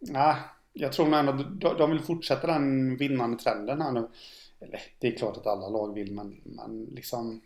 [0.00, 0.34] nej,
[0.72, 4.08] jag tror nog ändå att de vill fortsätta den vinnande trenden här nu.
[4.60, 7.40] Eller det är klart att alla lag vill men, men liksom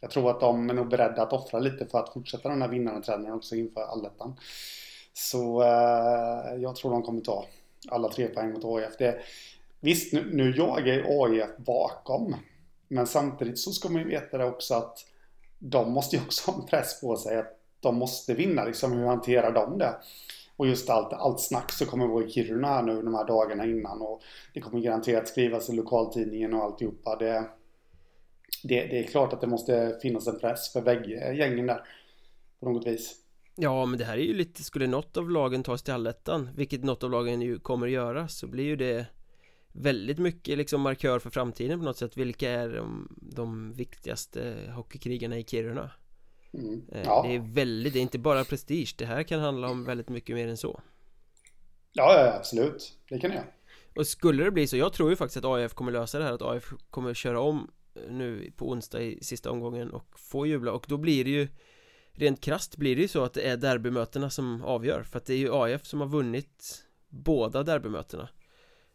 [0.00, 2.68] Jag tror att de är nog beredda att offra lite för att fortsätta den här
[2.68, 4.36] vinnande trenden också inför allettan.
[5.18, 7.46] Så eh, jag tror de kommer ta
[7.88, 8.96] alla tre poäng mot AIF.
[8.98, 9.18] Det,
[9.80, 12.36] visst, nu, nu jagar AIF bakom.
[12.88, 14.98] Men samtidigt så ska man ju veta det också att
[15.58, 18.64] de måste ju också ha en press på sig att de måste vinna.
[18.64, 19.94] Liksom, hur hanterar de det?
[20.56, 23.64] Och just allt, allt snack som kommer vara i Kiruna här nu de här dagarna
[23.64, 24.22] innan och
[24.54, 27.16] det kommer garanterat skrivas i lokaltidningen och alltihopa.
[27.16, 27.44] Det,
[28.62, 31.82] det, det är klart att det måste finnas en press för bägge gängen där
[32.60, 33.25] på något vis.
[33.56, 36.84] Ja men det här är ju lite, skulle något av lagen tas till allettan Vilket
[36.84, 39.06] något av lagen ju kommer göra Så blir ju det
[39.72, 45.38] Väldigt mycket liksom markör för framtiden på något sätt Vilka är de, de viktigaste hockeykrigarna
[45.38, 45.90] i Kiruna?
[46.52, 46.82] Mm.
[46.92, 47.22] Eh, ja.
[47.28, 50.36] Det är väldigt, det är inte bara prestige Det här kan handla om väldigt mycket
[50.36, 50.80] mer än så
[51.92, 53.44] Ja, absolut Det kan jag
[53.96, 56.32] Och skulle det bli så, jag tror ju faktiskt att AIF kommer lösa det här
[56.32, 57.70] Att AIF kommer köra om
[58.08, 61.48] nu på onsdag i sista omgången och få jubla och då blir det ju
[62.16, 65.34] Rent krast blir det ju så att det är derbymötena som avgör För att det
[65.34, 68.28] är ju AIF som har vunnit båda derbymötena.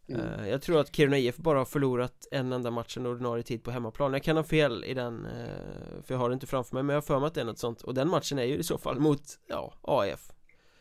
[0.10, 0.21] Mm.
[0.21, 3.63] Eh, jag tror att Kiruna IF bara har förlorat en enda match under ordinarie tid
[3.63, 4.13] på hemmaplan.
[4.13, 6.93] Jag kan ha fel i den eh, För jag har det inte framför mig Men
[6.93, 7.81] jag har för mig att det är något sånt.
[7.81, 10.31] Och den matchen är ju i så fall mot, ja, AIF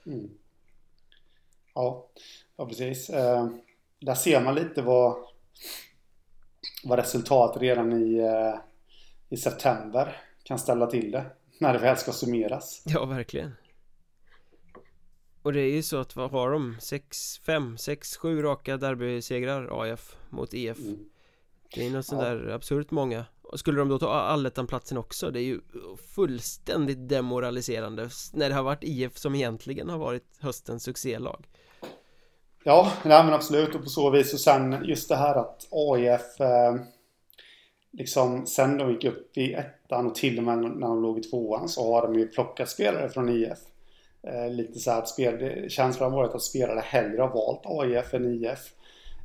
[0.06, 0.30] mm.
[1.74, 2.08] Ja,
[2.56, 3.10] ja precis.
[3.10, 3.48] Eh,
[4.00, 5.16] Där ser man lite vad
[6.84, 8.22] Vad resultat redan i
[9.28, 11.24] I september Kan ställa till det
[11.60, 13.52] När det väl ska summeras Ja, verkligen
[15.42, 16.76] och det är ju så att vad har de?
[16.80, 20.98] 6, 5, 6, 7 raka derbysegrar AF mot IF mm.
[21.74, 22.28] Det är något sånt ja.
[22.28, 25.30] där absurt många och skulle de då ta allettan-platsen också?
[25.30, 25.60] Det är ju
[26.14, 31.46] fullständigt demoraliserande när det har varit IF som egentligen har varit höstens succélag
[32.64, 36.40] Ja, nej men absolut och på så vis och sen just det här att AIF
[36.40, 36.74] eh,
[37.92, 41.22] liksom sen de gick upp i ettan och till och med när de låg i
[41.22, 43.58] tvåan så har de ju plockat spelare från IF
[44.22, 48.44] Eh, lite så att spel, känslan har varit att spelare hellre har valt AIF än
[48.44, 48.72] IF.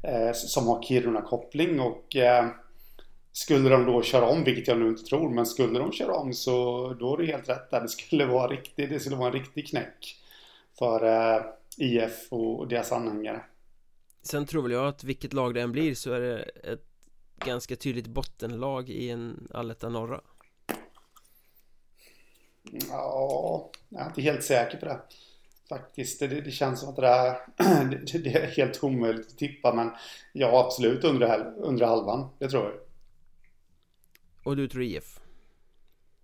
[0.03, 2.47] Eh, som har Kiruna-koppling och eh,
[3.31, 6.33] skulle de då köra om, vilket jag nu inte tror, men skulle de köra om
[6.33, 7.81] så då är det helt rätt där.
[7.81, 10.17] Det skulle vara riktigt, det skulle vara en riktig knäck
[10.79, 11.41] för eh,
[11.77, 13.41] IF och deras anhängare.
[14.21, 16.84] Sen tror väl jag att vilket lag det än blir så är det ett
[17.35, 20.21] ganska tydligt bottenlag i en Aletta Norra.
[22.89, 24.99] Ja, jag är inte helt säker på det.
[25.69, 27.37] Faktiskt, det, det känns som att det, där,
[27.89, 29.91] det, det, är helt omöjligt att tippa men
[30.33, 32.73] ja, absolut under, under halvan, det tror jag.
[34.43, 35.19] Och du tror IF?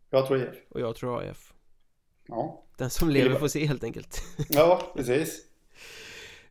[0.10, 0.56] Jag tror IF.
[0.70, 1.54] Och jag tror AF.
[2.28, 2.64] Ja.
[2.78, 4.22] Den som lever får se helt enkelt.
[4.50, 5.51] Ja, precis.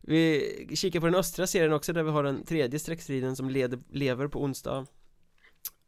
[0.01, 3.79] Vi kikar på den östra serien också där vi har den tredje streckstriden som leder,
[3.89, 4.85] lever på onsdag.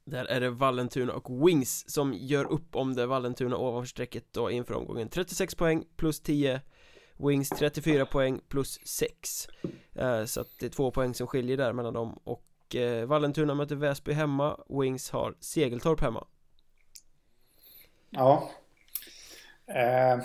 [0.06, 4.52] Där är det Vallentuna och Wings som gör upp om det Vallentuna ovanför strecket då
[4.52, 5.10] inför omgången.
[5.10, 6.62] 36 poäng plus 10
[7.18, 9.48] Wings 34 poäng plus 6
[9.96, 13.56] eh, Så att det är två poäng som skiljer där mellan dem och eh, Vallentuna
[13.56, 14.60] möter Väsby hemma.
[14.70, 16.28] Wings har Segeltorp hemma.
[18.10, 18.50] Ja.
[19.68, 20.24] Eh,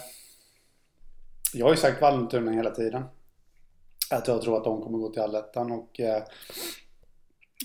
[1.55, 3.05] Jag har ju sagt Vallentuna hela tiden.
[4.10, 6.22] Att jag tror att de kommer gå till allettan och eh,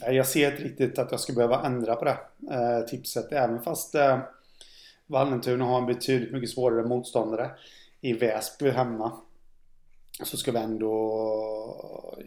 [0.02, 2.18] jag ser inte riktigt att jag skulle behöva ändra på det
[2.52, 3.32] eh, tipset.
[3.32, 4.20] Även fast eh,
[5.08, 7.52] Vallentuna har en betydligt mycket svårare motståndare
[8.02, 9.12] i Väsby hemma.
[10.24, 12.18] Så ska vi ändå...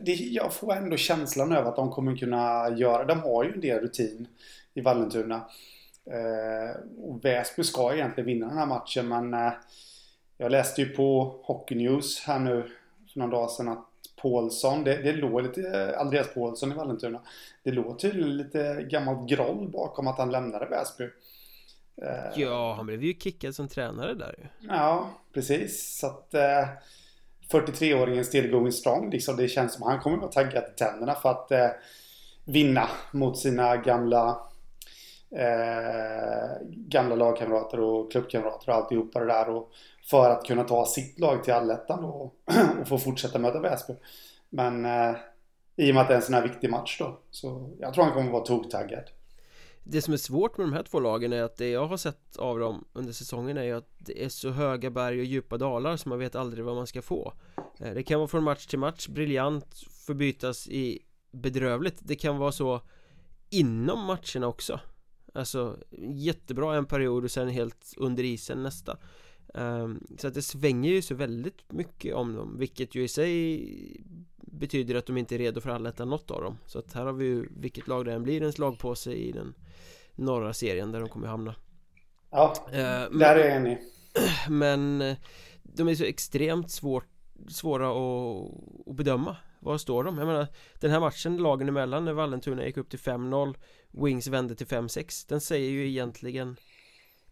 [0.00, 3.04] Det, jag får ändå känslan över att de kommer kunna göra...
[3.04, 4.26] De har ju en del rutin
[4.74, 5.36] i Vallentuna.
[6.06, 9.52] Eh, och Väsby ska egentligen vinna den här matchen men eh,
[10.38, 12.70] jag läste ju på Hockey News här nu
[13.12, 13.86] för några dagar sedan att
[14.22, 17.20] Paulsson, det, det låg lite, Andreas Paulsson i Vallentuna.
[17.62, 21.04] Det låg tydligen lite gammalt groll bakom att han lämnade Väsby.
[22.02, 24.68] Eh, ja, han blev ju kickad som tränare där ju.
[24.68, 25.98] Ja, precis.
[25.98, 26.68] Så att eh,
[27.50, 29.36] 43-åringen still going strong liksom.
[29.36, 31.70] Det känns som han kommer att vara taggad i tänderna för att eh,
[32.44, 34.40] vinna mot sina gamla
[35.30, 39.48] eh, gamla lagkamrater och klubbkamrater och alltihopa det där.
[39.48, 39.72] Och
[40.10, 42.34] för att kunna ta sitt lag till allettan och,
[42.80, 43.94] och få fortsätta möta Väsby.
[44.48, 45.16] Men eh,
[45.76, 47.18] i och med att det är en sån här viktig match då.
[47.30, 49.04] Så jag tror han kommer vara toktaggad.
[49.84, 52.36] Det som är svårt med de här två lagen är att det jag har sett
[52.36, 55.96] av dem under säsongen är ju att det är så höga berg och djupa dalar
[55.96, 57.32] så man vet aldrig vad man ska få
[57.80, 59.74] eh, Det kan vara från match till match briljant
[60.06, 60.98] förbytas i
[61.32, 62.80] bedrövligt Det kan vara så
[63.50, 64.80] inom matcherna också
[65.34, 65.76] Alltså
[66.14, 68.96] jättebra en period och sen helt under isen nästa
[70.18, 73.66] så att det svänger ju så väldigt mycket om dem Vilket ju i sig
[74.36, 76.58] betyder att de inte är redo för allettan något av dem.
[76.66, 79.54] Så att här har vi ju vilket lag det än blir en slagpåse i den
[80.14, 81.54] norra serien där de kommer hamna.
[82.30, 83.78] Ja, uh, men, där är jag enig.
[84.48, 85.16] Men eh,
[85.62, 87.08] de är så extremt svårt,
[87.48, 88.52] svåra att,
[88.86, 89.36] att bedöma.
[89.60, 90.18] Var står de?
[90.18, 90.46] Jag menar
[90.80, 93.54] Den här matchen lagen emellan när Vallentuna gick upp till 5-0
[93.90, 96.56] Wings vände till 5-6 Den säger ju egentligen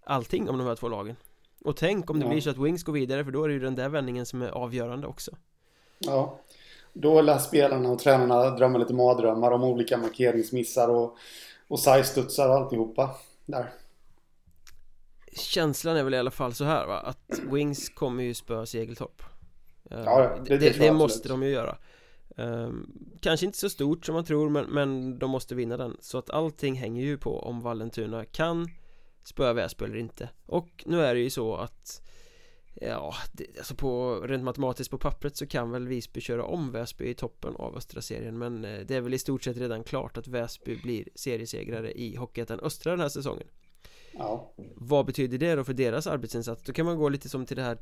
[0.05, 1.17] Allting om de här två lagen
[1.65, 2.31] Och tänk om det ja.
[2.31, 4.43] blir så att Wings går vidare för då är det ju den där vändningen som
[4.43, 5.31] är avgörande också.
[5.99, 6.39] Ja.
[6.93, 11.17] Då lär spelarna och tränarna drömma lite mardrömmar om olika markeringsmissar och
[11.69, 13.17] Och sidestudsar och alltihopa
[13.47, 13.73] Där.
[15.33, 19.23] Känslan är väl i alla fall så här va Att Wings kommer ju spöa Segeltorp.
[19.91, 21.77] Ja, det, det, det, det måste de ju göra.
[22.37, 25.97] Um, kanske inte så stort som man tror men, men de måste vinna den.
[26.01, 28.71] Så att allting hänger ju på om Vallentuna kan
[29.29, 32.03] spöa Väsby eller inte Och nu är det ju så att
[32.81, 37.05] Ja, det, alltså på rent matematiskt på pappret så kan väl Visby köra om Väsby
[37.05, 40.17] i toppen av östra serien Men eh, det är väl i stort sett redan klart
[40.17, 43.47] att Väsby blir seriesegrare i Hockeyettan Östra den här säsongen
[44.13, 44.53] Ja.
[44.75, 46.63] Vad betyder det då för deras arbetsinsats?
[46.63, 47.79] Då kan man gå lite som till det här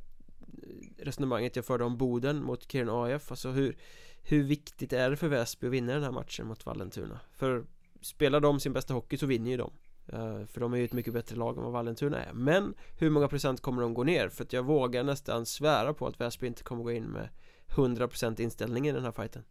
[0.98, 3.76] resonemanget jag förde om Boden mot Kiruna AF Alltså hur,
[4.22, 7.20] hur viktigt är det för Väsby att vinna den här matchen mot Vallentuna?
[7.34, 7.64] För
[8.00, 10.84] spelar de sin bästa hockey så vinner ju de Eh, Eh, för de är ju
[10.84, 14.04] ett mycket bättre lag än vad Vallentuna är Men hur många procent kommer de gå
[14.04, 14.28] ner?
[14.28, 17.28] För att jag vågar nästan svära på att Väsby inte kommer gå in med
[17.68, 19.44] 100% inställning i den här fighten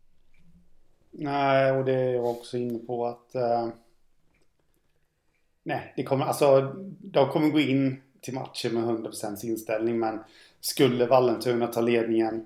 [1.12, 3.32] Nej, och det är jag också inne på att...
[3.36, 3.70] Uh,
[5.64, 6.62] nej, det kommer alltså...
[7.00, 10.20] De kommer gå in till matchen med 100% inställning men
[10.60, 12.46] skulle Vallentuna ta ledningen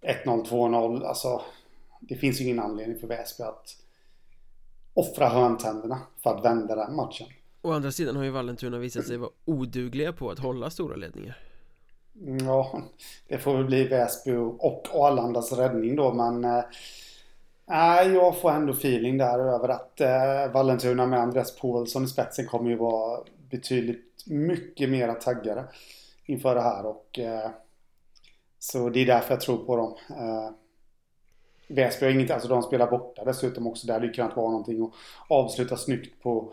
[0.00, 1.42] 1-0, 2-0, alltså
[2.00, 3.76] det finns ju ingen anledning för Väsby att
[4.94, 7.26] offra hörntänderna för att vända den matchen.
[7.62, 11.38] Å andra sidan har ju Vallentuna visat sig vara odugliga på att hålla stora ledningar
[12.46, 12.82] Ja,
[13.28, 16.64] det får väl bli Väsby och Arlandas räddning då men eh,
[17.66, 22.08] Nej, äh, jag får ändå feeling där över att äh, Vallentuna med Andreas Paulsson i
[22.08, 23.20] spetsen kommer ju vara
[23.50, 25.64] betydligt mycket mera taggade
[26.26, 27.50] inför det här och äh,
[28.58, 29.94] så det är därför jag tror på dem.
[30.10, 30.50] Äh,
[31.68, 33.86] Väsby har inget, alltså de spelar borta dessutom också.
[33.86, 34.92] Det hade ju kunnat vara någonting att
[35.28, 36.52] avsluta snyggt på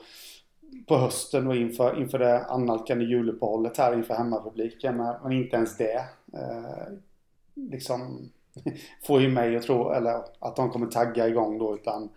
[0.87, 4.97] på hösten och inför, inför det annalkande juluppehållet här inför hemmapubliken.
[5.23, 6.93] Men inte ens det eh,
[7.55, 8.29] liksom
[9.03, 12.09] får ju mig att tro, eller att de kommer tagga igång då utan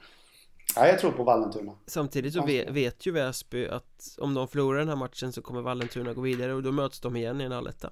[0.76, 4.78] Ja, jag tror på Vallentuna Samtidigt så vet, vet ju Väsby att om de förlorar
[4.78, 7.52] den här matchen så kommer Vallentuna gå vidare och då möts de igen i en
[7.52, 7.90] alletta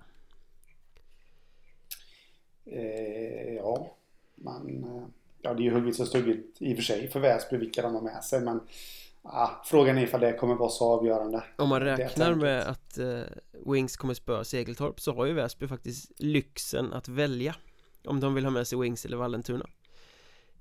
[2.64, 3.96] eh, Ja,
[4.34, 5.02] men eh,
[5.42, 7.94] Ja, det är ju hugget och stuggit i och för sig för Väsby vilka de
[7.94, 8.60] har med sig men
[9.32, 11.44] Ja, frågan är ifall det kommer vara så avgörande.
[11.56, 13.22] Om man räknar med att uh,
[13.72, 17.54] Wings kommer spöa Segeltorp så har ju Väsby faktiskt lyxen att välja
[18.04, 19.66] Om de vill ha med sig Wings eller Vallentuna.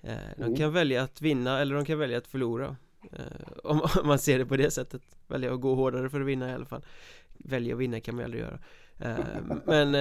[0.04, 0.56] Uh, De mm.
[0.56, 2.76] kan välja att vinna eller de kan välja att förlora.
[3.14, 5.02] Uh, om, om, man ser det på det sättet.
[5.28, 6.86] Välja att gå hårdare för att vinna i alla fall.
[7.38, 8.60] Välja att vinna kan man ju aldrig göra.
[9.66, 9.94] Men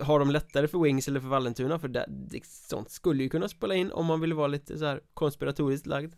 [0.00, 1.78] har de lättare för Wings eller för Vallentuna?
[1.78, 4.84] För det, det, sånt skulle ju kunna spela in om man vill vara lite så
[4.84, 6.14] här konspiratoriskt lagd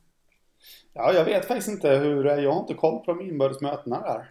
[0.92, 4.30] Ja, jag vet faktiskt inte hur, jag har inte koll på de inbördes mötena där.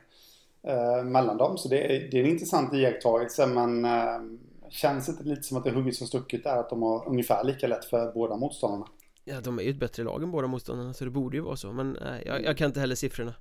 [0.67, 4.21] Eh, mellan dem, så det är, det är en intressant iakttagelse men eh,
[4.69, 7.67] känns inte lite som att det huggits och stuckit där att de har ungefär lika
[7.67, 8.87] lätt för båda motståndarna.
[9.25, 11.55] Ja, de är ju ett bättre lag än båda motståndarna så det borde ju vara
[11.55, 13.33] så men eh, jag, jag, kan inte heller siffrorna.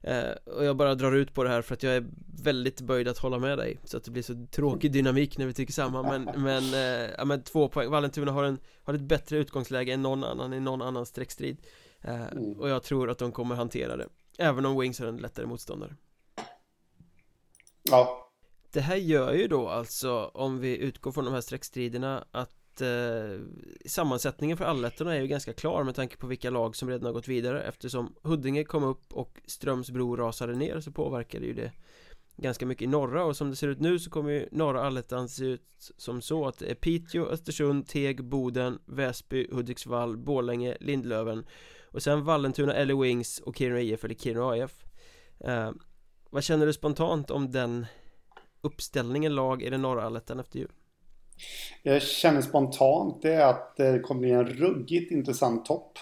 [0.00, 2.06] Eh, och jag bara drar ut på det här för att jag är
[2.42, 5.54] väldigt böjd att hålla med dig så att det blir så tråkig dynamik när vi
[5.54, 9.38] tycker samma men, men, eh, ja, men två poäng, Vallentuna har, en, har ett bättre
[9.38, 11.56] utgångsläge än någon annan i någon annan streckstrid.
[12.00, 12.52] Eh, mm.
[12.52, 14.08] Och jag tror att de kommer hantera det.
[14.38, 15.96] Även om Wings är en lättare motståndare.
[17.82, 18.30] Ja.
[18.72, 23.40] Det här gör ju då alltså Om vi utgår från de här streckstriderna Att eh,
[23.86, 27.12] Sammansättningen för allettorna är ju ganska klar med tanke på vilka lag som redan har
[27.12, 27.62] gått vidare.
[27.62, 31.72] Eftersom Huddinge kom upp och Strömsbro rasade ner så påverkade ju det
[32.40, 33.24] Ganska mycket i norra.
[33.24, 36.46] Och som det ser ut nu så kommer ju norra allettan se ut som så
[36.46, 41.46] att det är Piteå, Östersund, Teg, Boden, Väsby, Hudiksvall, Bålänge, Lindlöven
[41.84, 44.84] och sen Vallentuna eller Wings och Kiruna IF eller Kiruna AF
[45.40, 45.70] eh,
[46.30, 47.86] Vad känner du spontant om den
[48.60, 50.72] uppställningen lag i den norra allettan efter jul?
[51.82, 55.98] Jag känner spontant det att det kommer bli en ruggigt intressant topp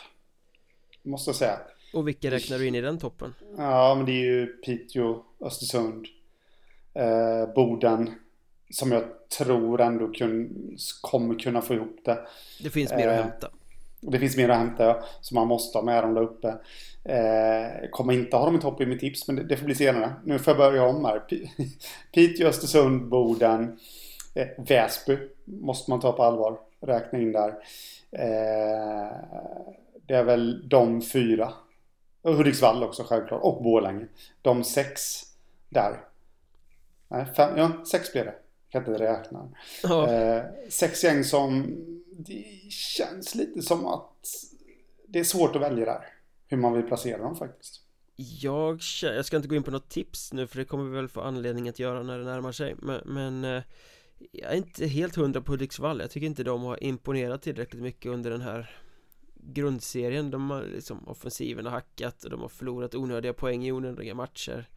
[1.03, 1.59] Måste jag säga
[1.95, 3.35] Och vilka räknar du in i den toppen?
[3.57, 6.07] Ja men det är ju Piteå, Östersund
[6.95, 8.11] eh, Boden
[8.71, 9.05] Som jag
[9.39, 12.27] tror ändå kun, kommer kunna få ihop det
[12.63, 13.51] Det finns mer eh, att hämta
[14.01, 16.49] det finns mer att hämta så man måste ha med dem där uppe.
[17.05, 19.75] Eh, kommer inte ha dem i topp i mitt tips men det, det får bli
[19.75, 20.13] senare.
[20.25, 21.23] Nu får jag börja om här.
[22.15, 23.79] Piteå, Östersund, Boden,
[24.57, 26.61] Väsby måste man ta på allvar.
[26.81, 27.49] Räkna in där.
[28.11, 29.17] Eh,
[30.07, 31.53] det är väl de fyra.
[32.23, 33.43] Och Hudiksvall också självklart.
[33.43, 34.07] Och Borlänge.
[34.43, 35.23] De sex
[35.69, 36.01] där.
[37.09, 38.35] Nej, fem, ja, sex blir det.
[38.69, 39.49] Jag kan inte räkna.
[39.85, 40.13] Oh.
[40.13, 41.77] Eh, sex gäng som
[42.19, 44.13] det känns lite som att
[45.07, 46.09] det är svårt att välja där.
[46.49, 47.81] Hur man vill placera dem faktiskt.
[48.17, 51.09] Jag, jag ska inte gå in på något tips nu för det kommer vi väl
[51.09, 53.63] få anledning att göra när det närmar sig Men, men eh,
[54.33, 56.01] jag är inte helt hundra på Hudiksvall.
[56.01, 58.71] Jag tycker inte de har imponerat tillräckligt mycket under den här
[59.35, 60.31] grundserien.
[60.31, 64.69] De har liksom offensiven har hackat och de har förlorat onödiga poäng i onödiga matcher.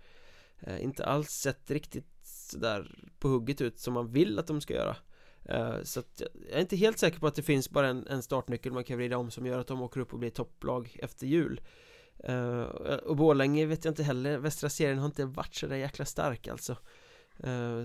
[0.59, 4.73] Eh, Inte alls sett riktigt sådär på hugget ut som man vill att de ska
[4.73, 4.95] göra.
[5.45, 8.23] Eh, så att jag är inte helt säker på att det finns bara en, en
[8.23, 11.27] startnyckel man kan vrida om som gör att de åker upp och blir topplag efter
[11.27, 11.61] jul.
[12.29, 12.61] Uh,
[13.05, 16.47] Och Borlänge vet jag inte heller, västra serien har inte varit så där jäkla stark
[16.47, 16.77] alltså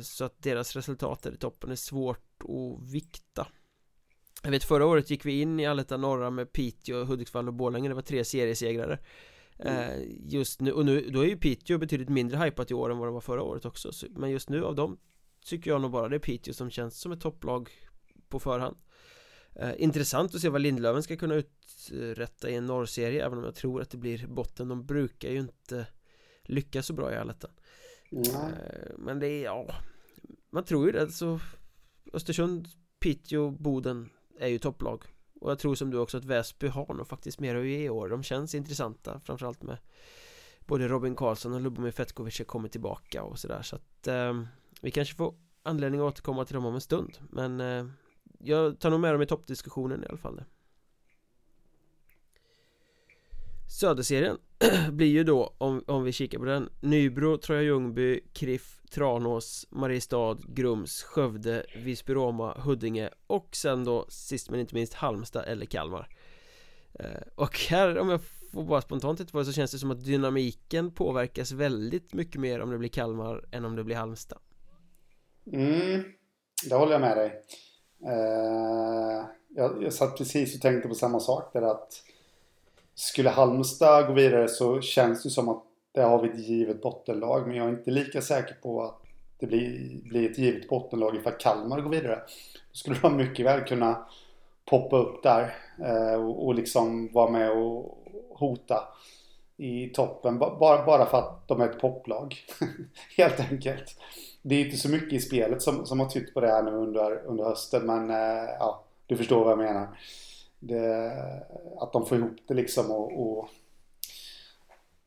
[0.03, 3.47] så att deras resultat där i toppen är svårt att vikta.
[4.43, 7.89] Jag vet förra året gick vi in i Allettan Norra med Piteå, Hudiksvall och Borlänge.
[7.89, 8.99] Det var tre seriesegrare.
[9.59, 10.01] Mm.
[10.25, 13.09] Just nu, och nu, då är ju Piteå betydligt mindre hypat i år än vad
[13.09, 13.93] det var förra året också.
[14.11, 14.99] Men just nu av dem
[15.45, 17.71] tycker jag nog bara det är Piteå som känns som ett topplag
[18.29, 18.77] på förhand.
[19.57, 23.55] Eh, Intressant att se vad Lindlöven ska kunna uträtta i en norrserie även om jag
[23.55, 24.69] tror att det blir botten.
[24.69, 25.87] De brukar ju inte
[26.43, 27.51] lyckas så bra i allettan
[28.17, 29.67] Eh, men det är, ja.
[30.51, 31.41] Man tror ju det så
[32.13, 32.69] Östersund,
[33.01, 35.05] Piteå, Boden är ju topplag.
[35.41, 37.91] Och jag tror som du också att Väsby har nog faktiskt mer att ge i
[37.91, 38.09] år.
[38.09, 39.79] De känns intressanta framförallt med
[40.67, 43.63] Både Robin Karlsson och Lubomir Fetkovic har kommit tillbaka och sådär.
[43.63, 44.43] Så att eh,
[44.81, 47.19] Vi kanske får anledning att återkomma till dem om en stund.
[47.31, 47.87] Men eh,
[48.39, 50.43] Jag tar nog med dem i toppdiskussionen i alla fall.
[53.75, 54.39] Söderserien
[54.91, 60.39] blir ju då, om, om vi kikar på den Nybro, Troja Ljungby, Kriff, Tranås, Mariestad,
[60.49, 66.09] Grums, Skövde, Visby-Roma, Huddinge och sen då sist men inte minst Halmstad eller Kalmar.
[66.99, 68.21] Eh, och här, om jag
[68.53, 72.41] får bara spontant titta på det så känns det som att dynamiken påverkas väldigt mycket
[72.41, 74.39] mer om det blir Kalmar än om det blir Halmstad.
[75.53, 76.05] Mm,
[76.69, 77.43] det håller jag med dig.
[78.07, 82.03] Eh, jag, jag satt precis och tänkte på samma sak där att
[82.95, 87.47] skulle Halmstad gå vidare så känns det som att det har vi ett givet bottenlag.
[87.47, 89.01] Men jag är inte lika säker på att
[89.39, 92.17] det blir, blir ett givet bottenlag ifall Kalmar går vidare.
[92.55, 94.07] Då skulle de mycket väl kunna
[94.65, 95.55] poppa upp där
[95.85, 97.99] eh, och, och liksom vara med och
[98.31, 98.89] hota
[99.57, 100.39] i toppen.
[100.39, 102.37] Bara, bara för att de är ett poplag.
[103.17, 103.97] Helt enkelt.
[104.43, 106.71] Det är inte så mycket i spelet som, som har tytt på det här nu
[106.71, 107.87] under, under hösten.
[107.87, 109.89] Men eh, ja, du förstår vad jag menar
[110.67, 111.13] det,
[111.81, 113.49] att de får ihop det liksom och, och,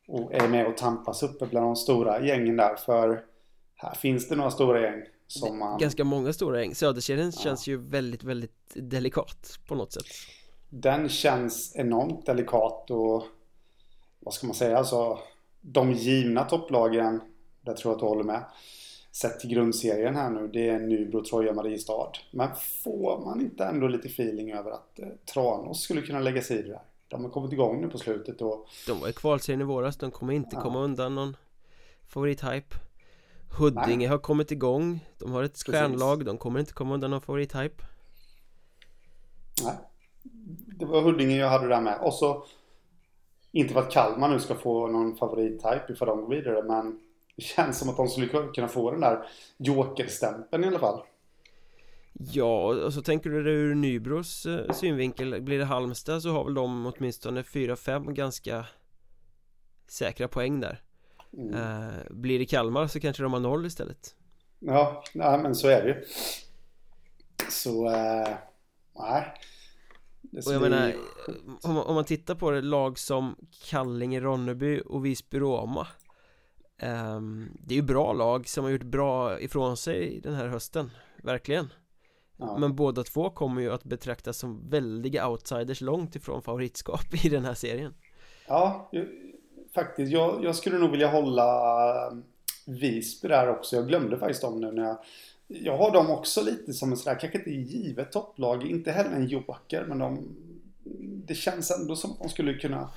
[0.08, 2.76] och är med och tampas uppe bland de stora gängen där.
[2.76, 3.24] För
[3.74, 5.78] här finns det några stora gäng som man...
[5.78, 6.74] Ganska många stora gäng.
[6.74, 7.42] Söderkedjan ja.
[7.42, 10.06] känns ju väldigt, väldigt delikat på något sätt.
[10.68, 13.22] Den känns enormt delikat och
[14.20, 15.18] vad ska man säga, alltså
[15.60, 17.20] de givna topplagen,
[17.60, 18.44] där tror jag att du håller med
[19.20, 22.12] sett till grundserien här nu, det är Nybro, Troja, Mariestad.
[22.30, 22.48] Men
[22.84, 26.62] får man inte ändå lite feeling över att eh, Tranås skulle kunna lägga sig i
[26.62, 26.82] det där?
[27.08, 28.66] De har kommit igång nu på slutet och...
[28.86, 30.62] De var i kvalserien i våras, de kommer inte ja.
[30.62, 31.36] komma undan någon
[32.06, 32.76] favorithype
[33.58, 34.06] Huddinge Nej.
[34.06, 37.84] har kommit igång, de har ett stjärnlag, de kommer inte komma undan någon favorithype
[39.64, 39.74] Nej
[40.78, 42.44] Det var Huddinge jag hade där med och så
[43.52, 47.00] Inte för att Kalmar nu ska få någon favorithype ifall de går vidare men
[47.38, 51.02] det känns som att de skulle kunna få den där jokerstämpeln i alla fall.
[52.12, 55.42] Ja, och så tänker du det ur Nybros eh, synvinkel.
[55.42, 58.66] Blir det Halmstad så har väl de åtminstone 4-5 ganska
[59.88, 60.82] säkra poäng där.
[61.32, 61.54] Mm.
[61.54, 64.14] eh, Blir det Kalmar så kanske de har noll istället.
[64.58, 66.04] Ja, nej, men så är det ju.
[67.50, 68.28] Så, eh,
[68.98, 69.34] nej.
[70.46, 70.94] Och jag menar,
[71.62, 73.36] om, man tittar på det, lag som
[73.68, 76.07] Kallinge, Ronneby och Visby-Roma Um,
[77.60, 80.90] det är ju bra lag som har gjort bra ifrån sig den här hösten
[81.22, 81.72] Verkligen.
[82.36, 82.58] Ja.
[82.58, 87.44] Men båda två kommer ju att betraktas som väldiga outsiders långt ifrån favoritskap i den
[87.44, 87.94] här serien.
[88.46, 88.90] Ja,
[89.74, 90.12] faktiskt.
[90.12, 92.24] Jag, jag skulle nog vilja hålla ehm,
[92.66, 93.76] Visby där också.
[93.76, 94.98] Jag glömde faktiskt dem nu när jag
[95.46, 99.26] Jag har dem också lite som en sådär, kanske inte givet topplag Inte heller en
[99.26, 100.36] joker men de
[100.98, 102.90] Det känns ändå som att de skulle kunna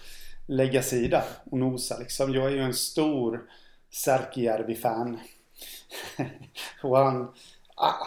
[0.47, 2.33] lägga sig i där och nosa liksom.
[2.33, 3.49] Jag är ju en stor
[3.91, 5.19] Särkijärvi-fan.
[6.83, 7.33] och han,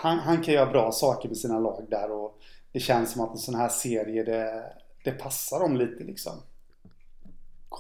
[0.03, 2.41] han, han kan göra bra saker med sina lag där och
[2.73, 4.73] det känns som att en sån här serie det,
[5.05, 6.33] det passar dem lite liksom.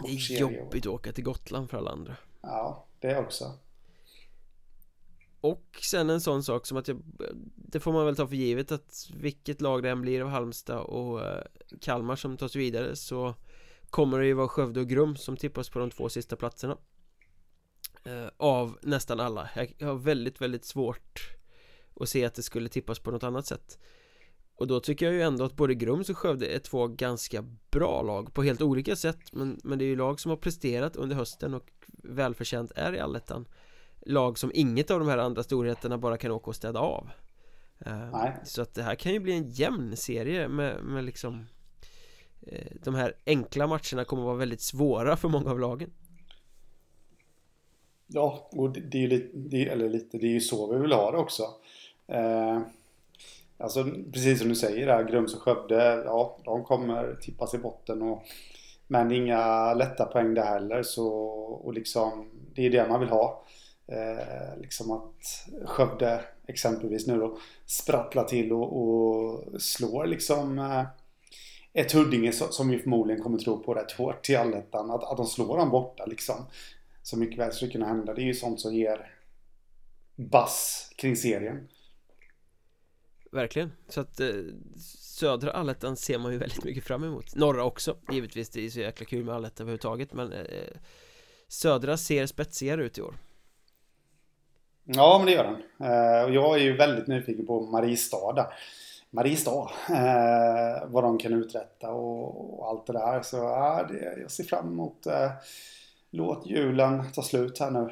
[0.04, 2.16] det är jobbigt att åka till Gotland för alla andra.
[2.40, 3.52] Ja, det också.
[5.40, 7.02] Och sen en sån sak som att jag,
[7.56, 10.80] Det får man väl ta för givet att vilket lag det än blir av Halmstad
[10.80, 11.42] och eh,
[11.80, 13.34] Kalmar som tar sig vidare så
[13.90, 16.76] Kommer det ju vara Skövde och Grum som tippas på de två sista platserna
[18.04, 19.50] eh, av nästan alla.
[19.78, 21.30] Jag har väldigt, väldigt svårt
[22.00, 23.78] att se att det skulle tippas på något annat sätt.
[24.56, 28.02] Och då tycker jag ju ändå att både Grums och Skövde är två ganska bra
[28.02, 31.16] lag på helt olika sätt men, men det är ju lag som har presterat under
[31.16, 33.46] hösten och välförtjänt är i allettan.
[34.06, 37.10] Lag som inget av de här andra storheterna bara kan åka och städa av.
[37.78, 38.30] Eh.
[38.44, 41.46] Så att det här kan ju bli en jämn serie med, med liksom
[42.42, 45.90] eh, De här enkla matcherna kommer att vara väldigt svåra för många av lagen
[48.06, 50.78] Ja, och det, det är ju lite, det, eller lite, det är ju så vi
[50.78, 51.42] vill ha det också.
[52.06, 52.60] Eh,
[53.58, 58.02] alltså precis som du säger där, Grums och Skövde, ja, de kommer tippas i botten
[58.02, 58.22] och
[58.86, 61.08] men inga lätta poäng där heller så
[61.64, 63.44] och liksom det är det man vill ha.
[63.86, 70.84] Eh, liksom att Skövde exempelvis nu då sprattlar till och, och slår liksom eh,
[71.72, 74.90] ett Huddinge som vi förmodligen kommer tro på rätt hårt till allettan.
[74.90, 76.36] Att, att de slår dem borta liksom.
[77.04, 78.14] Så mycket väl skulle kunna hända.
[78.14, 79.10] Det är ju sånt som ger
[80.16, 81.68] bass kring serien.
[83.32, 83.72] Verkligen.
[83.88, 84.28] Så att eh,
[85.00, 87.36] södra allettan ser man ju väldigt mycket fram emot.
[87.36, 88.50] Norra också, givetvis.
[88.50, 90.12] Det är så jäkla kul med allettan överhuvudtaget.
[90.12, 90.46] Men eh,
[91.48, 93.14] södra ser spetsigare ut i år.
[94.84, 95.88] Ja, men det gör den.
[95.90, 98.46] Eh, och jag är ju väldigt nyfiken på Mariestad.
[99.10, 99.70] Mariestad.
[100.86, 103.22] Vad de kan uträtta och, och, allt det där.
[103.22, 105.06] Så ja, det, jag ser fram emot
[106.16, 107.90] Låt julen ta slut här nu.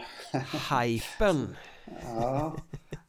[0.70, 1.56] Hypen!
[2.02, 2.56] ja,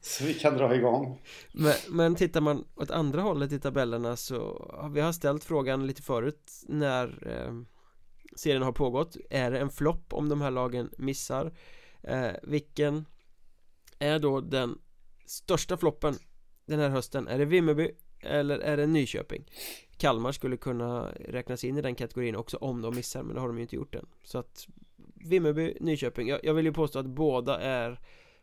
[0.02, 1.22] så vi kan dra igång.
[1.52, 6.02] Men, men tittar man åt andra hållet i tabellerna så vi har ställt frågan lite
[6.02, 7.54] förut när eh,
[8.36, 9.18] serien har pågått.
[9.30, 11.54] Är det en flopp om de här lagen missar?
[12.02, 13.06] Eh, vilken
[14.00, 14.78] är då den
[15.26, 16.16] största floppen
[16.66, 17.28] den här hösten?
[17.28, 19.46] Är det Vimmerby eller är det Nyköping?
[19.98, 23.48] Kalmar skulle kunna räknas in i den kategorin också om de missar men det har
[23.48, 24.68] de ju inte gjort än Så att
[25.26, 28.00] Vimmerby, Nyköping jag, jag vill ju påstå att båda är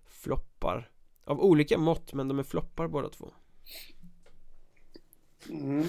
[0.06, 0.90] floppar
[1.24, 3.32] Av olika mått men de är floppar båda två
[5.50, 5.86] mm.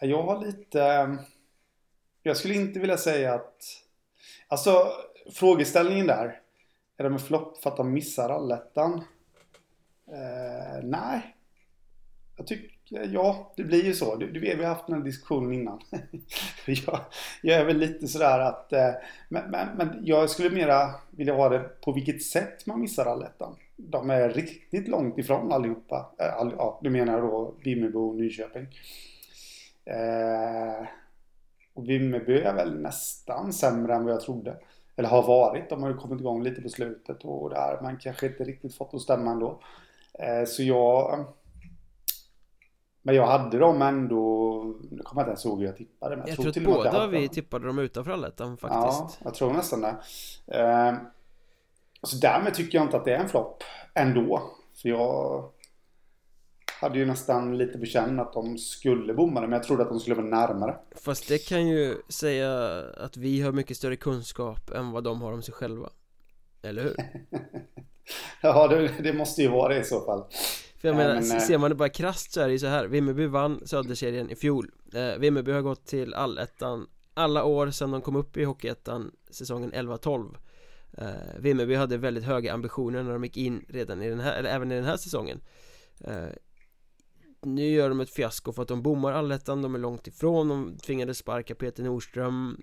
[0.00, 1.18] Jag har lite ehm,
[2.22, 3.62] Jag skulle inte vilja säga att
[4.48, 4.92] Alltså
[5.32, 6.40] frågeställningen där
[6.96, 8.94] Är de en flopp för att de missar allettan?
[10.06, 11.36] Eh, nej
[12.36, 14.16] Jag tycker Ja, det blir ju så.
[14.16, 15.80] Du, du vet, vi har haft den här diskussionen innan.
[16.66, 17.00] jag,
[17.42, 18.72] jag är väl lite sådär att...
[18.72, 18.90] Eh,
[19.28, 23.56] men, men, men, jag skulle mera vilja ha det på vilket sätt man missar allettan.
[23.76, 26.12] De är riktigt långt ifrån allihopa.
[26.18, 28.66] Eh, all, ja, du menar då Vimmerby och Nyköping.
[29.84, 30.86] Eh,
[31.74, 34.56] och Vimmerby är väl nästan sämre än vad jag trodde.
[34.96, 35.70] Eller har varit.
[35.70, 38.94] De har ju kommit igång lite på slutet och där man kanske inte riktigt fått
[38.94, 39.60] att stämma ändå.
[40.18, 41.24] Eh, så jag
[43.06, 46.16] men jag hade dem ändå, nu kommer jag inte ens ihåg hur jag tippade.
[46.16, 49.00] Men jag, jag tror, tror att båda vi tippade dem utanför allettan faktiskt.
[49.00, 49.96] Ja, jag tror nästan det.
[50.46, 50.94] Eh,
[52.02, 53.62] så därmed tycker jag inte att det är en flopp
[53.94, 54.42] ändå.
[54.82, 55.44] För jag
[56.80, 59.88] hade ju nästan lite på känn att de skulle bomma det, men jag trodde att
[59.88, 60.76] de skulle vara närmare.
[60.96, 65.32] Fast det kan ju säga att vi har mycket större kunskap än vad de har
[65.32, 65.90] om sig själva.
[66.62, 66.96] Eller hur?
[68.42, 70.24] ja, det, det måste ju vara det i så fall.
[70.84, 72.86] För jag menar, men, ser man det bara krasst så är det ju så här.
[72.86, 74.70] Vimmerby vann Söderserien i fjol.
[74.94, 79.72] Eh, Vimmerby har gått till allettan alla år sedan de kom upp i Hockeyettan säsongen
[79.72, 80.36] 11-12
[80.92, 81.06] eh,
[81.38, 84.72] Vimmerby hade väldigt höga ambitioner när de gick in redan i den här, eller även
[84.72, 85.40] i den här säsongen.
[86.00, 86.28] Eh,
[87.42, 90.78] Nu gör de ett fiasko för att de bommar allettan, de är långt ifrån, de
[90.78, 92.62] tvingades sparka Peter Nordström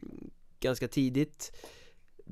[0.59, 1.51] ganska tidigt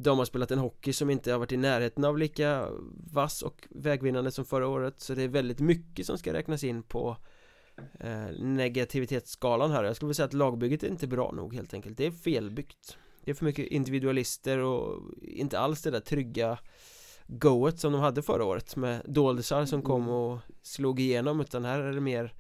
[0.02, 2.68] de har spelat en hockey som inte har varit i närheten av lika
[3.12, 6.84] vass och vägvinnande som förra året Så det är väldigt mycket som ska räknas in
[6.84, 7.18] på
[8.00, 9.84] eh, negativitetsskalan här.
[9.84, 11.98] Jag skulle vilja säga att lagbygget är inte bra nog helt enkelt.
[11.98, 12.98] Det är felbyggt.
[13.24, 16.58] Det är för mycket individualister och inte alls det där trygga
[17.28, 20.14] goet som de hade förra året med doldisar som kom mm.
[20.14, 22.34] och slog igenom utan här är det mer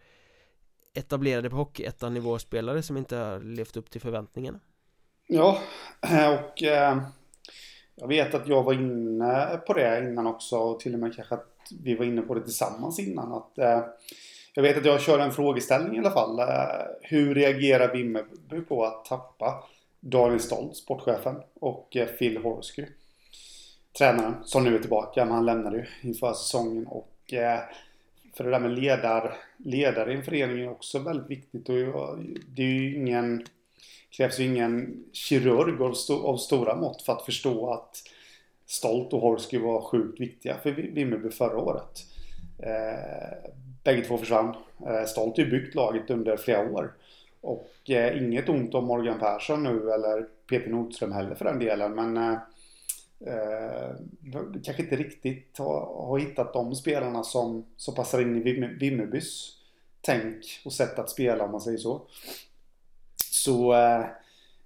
[0.93, 4.59] etablerade på hockeyettan nivå spelare som inte har levt upp till förväntningarna.
[5.27, 5.61] Ja,
[6.01, 7.01] och eh,
[7.99, 11.35] jag vet att jag var inne på det innan också och till och med kanske
[11.35, 13.33] att vi var inne på det tillsammans innan.
[13.33, 13.83] Att, eh,
[14.53, 16.39] jag vet att jag kör en frågeställning i alla fall.
[16.39, 16.45] Eh,
[17.01, 19.63] hur reagerar Vimmerby på att tappa
[19.99, 22.85] Daniel Stolt, sportchefen, och eh, Phil Horsky,
[23.97, 25.25] tränaren, som nu är tillbaka.
[25.25, 26.87] Men han lämnade ju inför säsongen.
[26.87, 27.59] Och eh,
[28.33, 31.69] för det där med ledar, ledare i en förening är också väldigt viktigt.
[31.69, 33.45] Och det är ju ingen
[34.17, 38.03] krävs ju ingen kirurg av, st av stora mått för att förstå att
[38.65, 42.05] Stolt och Horsky var sjukt viktiga för Vimmerby förra året.
[42.59, 43.51] Eh,
[43.83, 44.55] bägge två försvann.
[44.87, 46.93] Eh, Stolt har ju byggt laget under flera år.
[47.41, 51.95] Och eh, inget ont om Morgan Persson nu eller Peter Nordström heller för den delen.
[51.95, 52.37] Men eh,
[53.33, 53.91] eh,
[54.63, 59.55] kanske inte riktigt har, har hittat de spelarna som, som passar in i Vimmerbys
[60.01, 62.01] tänk och sätt att spela om man säger så.
[63.43, 64.05] Så eh,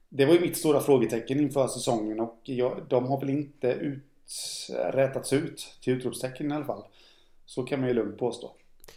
[0.09, 4.03] det var ju mitt stora frågetecken inför säsongen och jag, de har väl inte ut,
[4.69, 6.83] rätats ut till utropstecken i alla fall.
[7.45, 8.51] Så kan man ju lugnt påstå.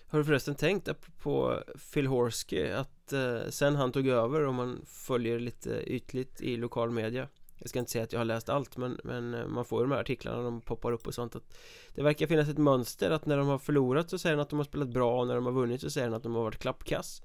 [0.09, 1.63] Har du förresten tänkt på
[1.95, 6.91] Phil Horsky att eh, sen han tog över om man följer lite ytligt i lokal
[6.91, 9.81] media Jag ska inte säga att jag har läst allt men, men eh, man får
[9.81, 11.59] ju de här artiklarna de poppar upp och sånt att
[11.95, 14.59] Det verkar finnas ett mönster att när de har förlorat så säger han att de
[14.59, 16.59] har spelat bra och när de har vunnit så säger han att de har varit
[16.59, 17.23] klappkass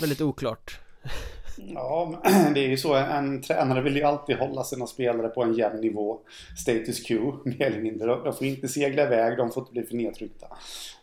[0.00, 0.80] Väldigt oklart
[1.56, 2.22] Ja,
[2.54, 2.94] det är ju så.
[2.94, 6.20] En tränare vill ju alltid hålla sina spelare på en jämn nivå.
[6.58, 8.06] Status quo, mer eller mindre.
[8.06, 10.46] De får inte segla iväg, de får inte bli för nedtryckta.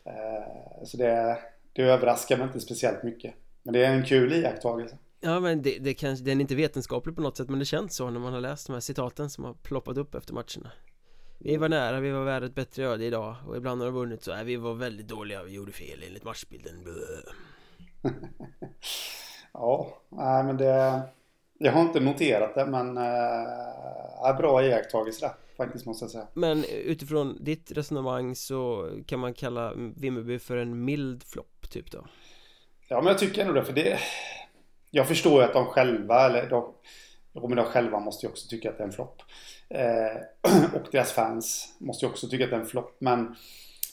[0.04, 1.38] Eh, så det,
[1.74, 3.34] det överraskar mig inte speciellt mycket.
[3.64, 4.98] Men det är en kul iakttagelse.
[5.22, 7.96] Ja men det, det kanske, den är inte vetenskaplig på något sätt men det känns
[7.96, 10.72] så när man har läst de här citaten som har ploppat upp efter matcherna
[11.42, 13.36] Vi var nära, vi var värda ett bättre öde idag.
[13.48, 16.24] Och ibland har de vunnit så, är vi var väldigt dåliga, vi gjorde fel enligt
[16.24, 16.74] matchbilden.
[19.54, 21.02] Ja, nej men det
[21.58, 26.28] Jag har inte noterat det men äh, bra iakttagelse där faktiskt måste jag säga.
[26.34, 32.06] Men utifrån ditt resonemang så kan man kalla Vimmerby för en mild flopp typ då?
[32.88, 34.00] Ja men jag tycker ändå det för det
[34.92, 36.74] jag förstår ju att de själva, eller de,
[37.34, 39.22] men de själva måste ju också tycka att det är en flopp.
[39.70, 42.96] Eh, och deras fans måste ju också tycka att det är en flopp.
[43.00, 43.36] Men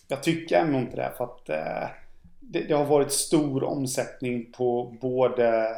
[0.08, 1.88] jag tycker ändå inte det för att eh,
[2.40, 5.74] det, det, har varit stor omsättning på både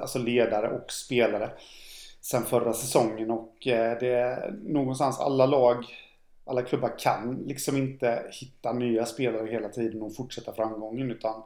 [0.00, 1.50] alltså ledare och spelare
[2.20, 5.84] sen förra säsongen och eh, det är någonstans alla lag
[6.44, 11.42] alla klubbar kan liksom inte hitta nya spelare hela tiden och fortsätta framgången utan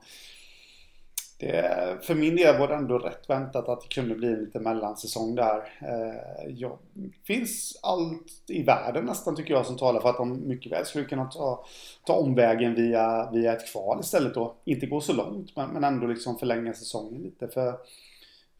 [1.47, 4.61] det, för min del var det ändå rätt väntat att det kunde bli en lite
[4.61, 5.57] mellansäsong där.
[5.80, 6.78] Eh, ja,
[7.26, 11.05] finns allt i världen nästan tycker jag som talar för att de mycket väl skulle
[11.05, 11.64] kunna ta,
[12.07, 14.55] ta omvägen via, via ett kval istället då.
[14.64, 17.49] Inte gå så långt men, men ändå liksom förlänga säsongen lite.
[17.49, 17.74] För,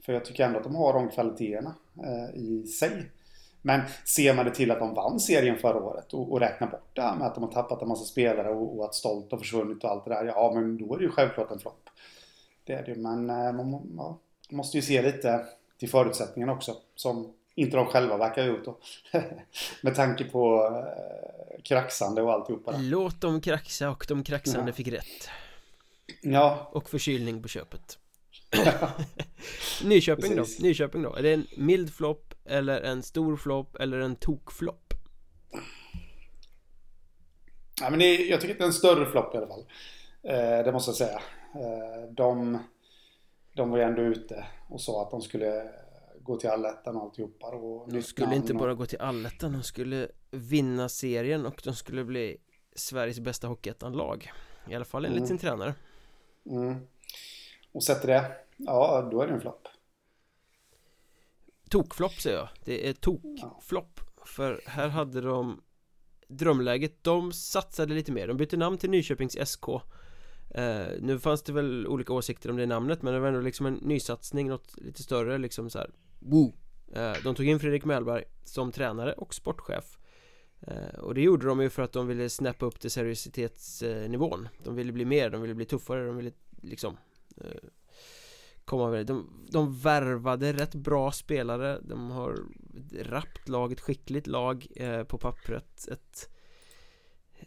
[0.07, 1.75] för jag tycker ändå att de har de kvaliteterna
[2.05, 3.11] eh, i sig.
[3.63, 3.81] Men
[4.17, 7.03] ser man det till att de vann serien förra året och, och räknar bort det
[7.03, 9.85] här med att de har tappat en massa spelare och, och att Stolt har försvunnit
[9.85, 10.25] och allt det där.
[10.25, 11.91] Ja men då är det ju självklart en flopp.
[12.65, 14.19] Det är det ju, men eh, man ja,
[14.51, 15.47] måste ju se lite
[15.79, 16.77] till förutsättningarna också.
[16.95, 18.79] Som inte de själva verkar ha gjort då.
[19.81, 22.73] Med tanke på eh, kraxande och alltihopa.
[22.73, 22.79] Där.
[22.79, 24.75] Låt dem kraxa och de kraxande ja.
[24.75, 25.29] fick rätt.
[26.23, 26.71] Ja.
[26.73, 27.99] Och förkylning på köpet.
[29.85, 30.45] Nyköping då?
[30.61, 31.15] Nyköping då?
[31.15, 34.95] Är det en mild flopp eller en stor flopp eller en tokflopp?
[37.81, 39.65] Ja, men det, jag tycker att det är en större flopp i alla fall.
[40.23, 41.21] Eh, det måste jag säga.
[41.55, 42.59] Eh, de,
[43.55, 45.71] de var ju ändå ute och sa att de skulle
[46.21, 47.47] gå till allettan och alltihopa.
[47.47, 52.05] Och de skulle inte bara gå till allettan, de skulle vinna serien och de skulle
[52.05, 52.37] bli
[52.75, 54.33] Sveriges bästa hockeyettan-lag.
[54.71, 55.29] I alla fall enligt mm.
[55.29, 55.75] sin tränare.
[56.47, 56.87] Mm.
[57.73, 59.69] Och sätter det, ja då är det en flopp.
[61.69, 62.49] Tokflopp säger jag.
[62.65, 64.01] Det är tokflopp.
[64.17, 64.25] Ja.
[64.27, 65.63] För här hade de
[66.29, 67.05] drömläget.
[67.05, 68.29] De satsade lite mer.
[68.29, 69.65] De bytte namn till Nyköpings SK.
[70.55, 73.67] Eh, nu fanns det väl olika åsikter om det namnet men det var ändå liksom
[73.67, 75.91] en nysatsning, något lite större liksom så här.
[76.19, 76.53] Woo!
[76.93, 79.99] Eh, de tog in Fredrik Mellberg som tränare och sportchef.
[80.61, 84.49] Eh, Och det gjorde de ju för att de ville snappa upp till seriositetsnivån.
[84.65, 86.33] De ville bli mer, de ville bli tuffare, de ville
[86.63, 86.97] liksom
[87.37, 87.51] eh,
[88.65, 91.81] komma över de, de värvade rätt bra spelare.
[91.83, 95.89] De har ett rappt lag, ett skickligt lag eh, på pappret.
[95.89, 96.29] Ett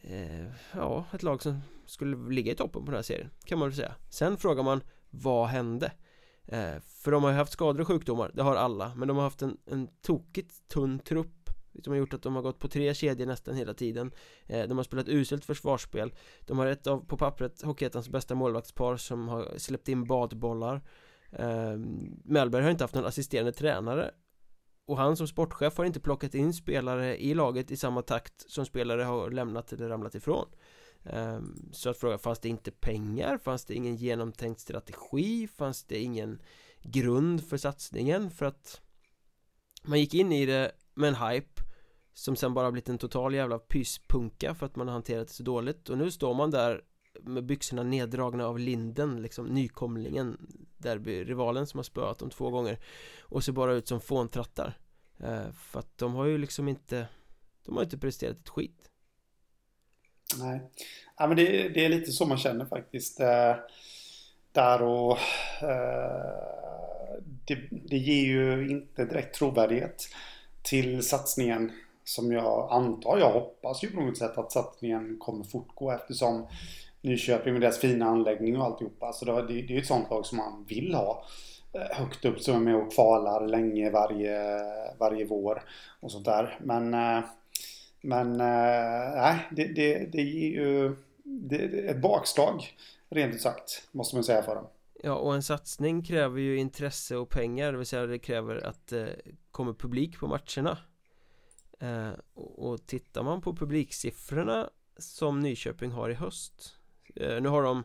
[0.01, 3.67] eh, Ja, ett lag som skulle ligga i toppen på den här serien Kan man
[3.67, 3.95] väl säga.
[4.09, 5.91] Sen frågar man Vad hände?
[6.45, 9.23] Eh, för de har ju haft skador och sjukdomar Det har alla Men de har
[9.23, 11.49] haft en, en tokigt tunn trupp
[11.83, 14.11] som har gjort att de har gått på tre kedjor nästan hela tiden.
[14.45, 16.13] Eh, De har spelat uselt försvarsspel.
[16.45, 20.81] De har ett av, på pappret, Hockeyettans bästa målvaktspar som har släppt in badbollar.
[21.31, 21.77] Eh,
[22.23, 24.11] Mellberg har inte haft någon assisterande tränare.
[24.85, 28.65] Och han som sportchef har inte plockat in spelare i laget i samma takt som
[28.65, 30.45] spelare har lämnat eller ramlat ifrån.
[31.09, 33.37] Ehm, så att fråga, fanns det inte pengar?
[33.37, 35.47] Fanns det ingen genomtänkt strategi?
[35.47, 36.41] Fanns det ingen
[36.81, 38.31] grund för satsningen?
[38.31, 38.81] För att
[39.83, 41.61] man gick in i det med en hype
[42.13, 45.43] som sen bara blivit en total jävla pyspunka för att man har hanterat det så
[45.43, 46.83] dåligt och nu står man där
[47.21, 50.37] med byxorna neddragna av linden liksom nykomlingen
[50.77, 52.79] derbyrivalen som har spöat dem två gånger
[53.19, 54.77] och ser bara ut som fåntrattar
[55.17, 57.07] eh, för att de har ju liksom inte
[57.65, 58.91] de har inte presterat ett skit
[60.36, 60.61] Nej,
[61.17, 63.19] ja, men det, det, är lite så man känner faktiskt.
[63.19, 63.55] Eh,
[64.51, 65.17] där och
[65.61, 70.07] eh, det, det ger ju inte direkt trovärdighet
[70.61, 71.71] till satsningen
[72.03, 76.47] som jag antar, jag hoppas ju på något sätt att satsningen kommer fortgå eftersom
[77.01, 79.13] Nyköping med deras fina anläggning och alltihopa.
[79.13, 81.25] Så det, det är ju ett sånt lag som man vill ha
[81.73, 84.39] eh, högt upp som är med och kvalar länge varje,
[84.99, 85.63] varje vår
[85.99, 86.59] och sånt där.
[86.61, 87.23] Men eh,
[88.01, 91.57] men nej, nej, det, det, det ger ju det,
[91.89, 92.77] ett bakslag
[93.09, 94.67] rent ut sagt måste man säga för dem.
[95.03, 98.87] Ja, och en satsning kräver ju intresse och pengar, det vill säga det kräver att
[98.87, 100.77] det eh, kommer publik på matcherna.
[101.79, 106.75] Eh, och, och tittar man på publiksiffrorna som Nyköping har i höst,
[107.15, 107.83] eh, nu har de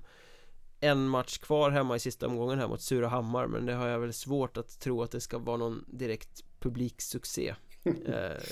[0.80, 4.12] en match kvar hemma i sista omgången här mot Surahammar Men det har jag väl
[4.12, 7.54] svårt att tro att det ska vara någon direkt publiksuccé
[7.85, 8.43] eh,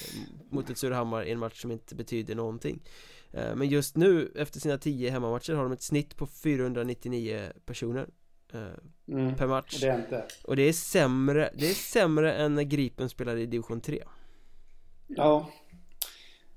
[0.50, 2.82] Mot ett Surahammar i en match som inte betyder någonting
[3.32, 8.06] eh, Men just nu efter sina tio hemmamatcher har de ett snitt på 499 personer
[8.52, 8.62] eh,
[9.08, 10.24] mm, Per match det är inte.
[10.44, 14.02] Och det är sämre, det är sämre än när Gripen spelade i division 3
[15.06, 15.50] Ja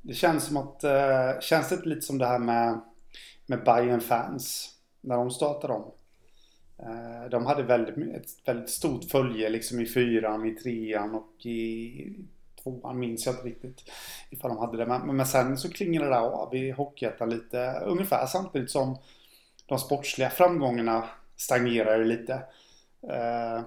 [0.01, 2.81] Det känns som att, eh, känns det lite som det här med
[3.45, 4.69] Med Bayern fans
[5.01, 5.91] när de startade om.
[6.79, 12.25] Eh, de hade väldigt, ett väldigt stort följe liksom i fyran, i trean och i
[12.63, 13.91] tvåan minns jag inte riktigt
[14.29, 14.85] ifall de hade det.
[14.85, 18.97] Men, men sen så klingade det av i Hockeyettan lite ungefär samtidigt som
[19.65, 22.33] de sportsliga framgångarna stagnerade lite.
[23.09, 23.61] Eh,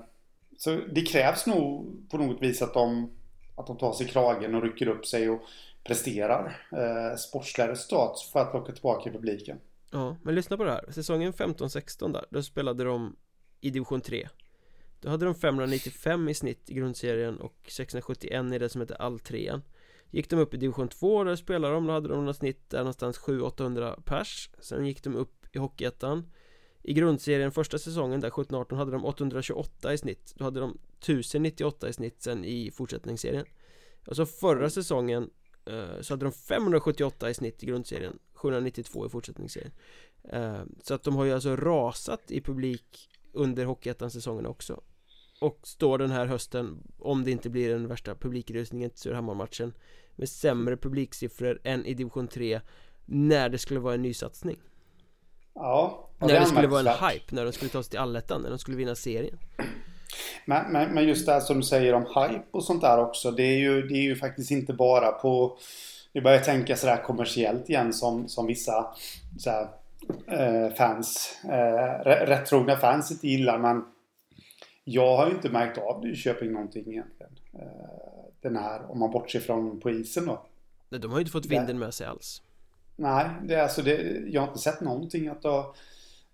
[0.58, 3.10] så det krävs nog på något vis att de,
[3.56, 5.40] att de tar sig i kragen och rycker upp sig och
[5.84, 9.58] presterar eh, sportsliga resultat för att locka tillbaka publiken.
[9.90, 10.84] Ja, men lyssna på det här.
[10.90, 13.16] Säsongen 15-16 där, då spelade de
[13.60, 14.28] i division 3.
[15.06, 19.62] Då hade de 595 i snitt i grundserien och 671 i det som heter alltrean.
[20.10, 22.78] Gick de upp i division 2, där spelade de, då hade de något snitt där
[22.78, 24.50] någonstans 700-800 pers.
[24.58, 26.32] Sen gick de upp i Hockeyettan.
[26.82, 30.32] I grundserien första säsongen där 17-18 hade de 828 i snitt.
[30.36, 33.46] Då hade de 1098 i snitt sen i fortsättningsserien.
[34.06, 35.30] Och så förra säsongen
[35.66, 39.72] eh, så hade de 578 i snitt i grundserien 792 i fortsättningsserien
[40.24, 44.82] eh, Så att de har ju alltså rasat i publik under Hockeyettan-säsongen också
[45.40, 49.72] och står den här hösten, om det inte blir den värsta publikrusningen till Surahammar-matchen
[50.16, 52.60] Med sämre publiksiffror än i division 3
[53.04, 54.56] När det skulle vara en nysatsning
[55.54, 58.42] Ja, När det, det skulle vara en hype, när de skulle ta sig till allettan,
[58.42, 59.38] när de skulle vinna serien
[60.44, 63.30] men, men, men just det här som du säger om hype och sånt där också
[63.30, 65.58] Det är ju, det är ju faktiskt inte bara på
[66.16, 68.86] vi börjar tänka sådär kommersiellt igen som, som vissa
[69.38, 69.68] såhär,
[70.26, 73.58] eh, fans, eh, rättrogna fans inte gillar.
[73.58, 73.84] Men
[74.88, 77.32] jag har ju inte märkt av det i Köping någonting egentligen.
[77.52, 77.60] Eh,
[78.40, 80.46] den här, om man bortser från på isen då.
[80.88, 82.42] Nej, de har ju inte fått vinden med sig alls.
[82.96, 85.74] Nej, det är alltså det, jag har inte sett någonting att det har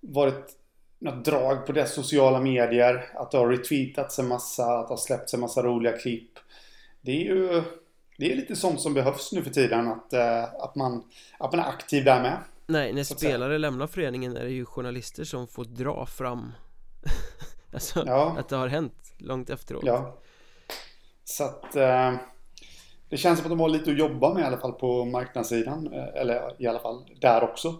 [0.01, 0.57] varit
[0.99, 3.11] något drag på deras sociala medier.
[3.15, 6.39] Att det har retweetats en massa, att det har släppts en massa roliga klipp.
[7.01, 7.63] Det är ju
[8.19, 11.05] det är lite sånt som behövs nu för tiden att, eh, att, man,
[11.39, 12.39] att man är aktiv där med.
[12.67, 16.53] Nej, när spelare lämnar föreningen är det ju journalister som får dra fram
[17.73, 18.37] Alltså ja.
[18.39, 19.83] att det har hänt långt efteråt.
[19.87, 20.19] Ja.
[21.25, 22.15] Så att eh,
[23.09, 25.93] det känns som att de har lite att jobba med i alla fall på marknadssidan.
[25.93, 27.75] Eh, eller i alla fall där också.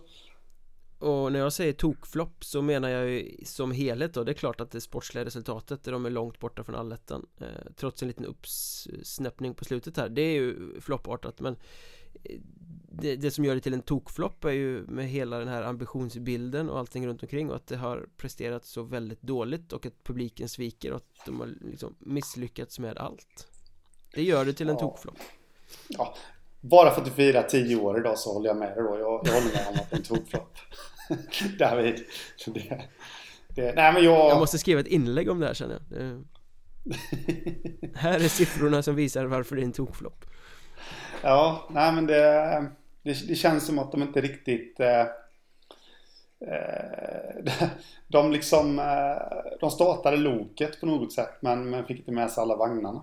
[0.99, 4.61] Och när jag säger tokflopp så menar jag ju som helhet då Det är klart
[4.61, 8.27] att det sportsliga resultatet där de är långt borta från allettan eh, Trots en liten
[8.27, 11.57] uppsnäppning på slutet här Det är ju floppartat men
[12.89, 16.71] det, det, som gör det till en tokflopp är ju med hela den här ambitionsbilden
[16.71, 20.49] och allting runt omkring och att det har presterat så väldigt dåligt och att publiken
[20.49, 23.47] sviker och att de har liksom misslyckats med allt
[24.15, 24.81] Det gör det till en ja.
[24.81, 25.19] tokflopp
[25.89, 26.15] Ja,
[26.61, 28.99] bara för att du firar 10 år idag så håller jag med dig då.
[28.99, 30.57] Jag, jag håller med om att det är en tokflopp.
[31.59, 32.05] David.
[32.47, 32.83] Det,
[33.49, 34.31] det, nej men jag...
[34.31, 35.99] Jag måste skriva ett inlägg om det här känner jag.
[35.99, 36.23] Det...
[37.95, 40.25] här är siffrorna som visar varför det är en tokflopp.
[41.23, 42.23] Ja, nej men det,
[43.03, 44.81] det, det, känns som att de inte riktigt...
[44.81, 45.01] Eh,
[46.41, 47.69] eh,
[48.09, 48.79] de liksom...
[48.79, 53.03] Eh, de startade loket på något sätt men, men fick inte med sig alla vagnarna.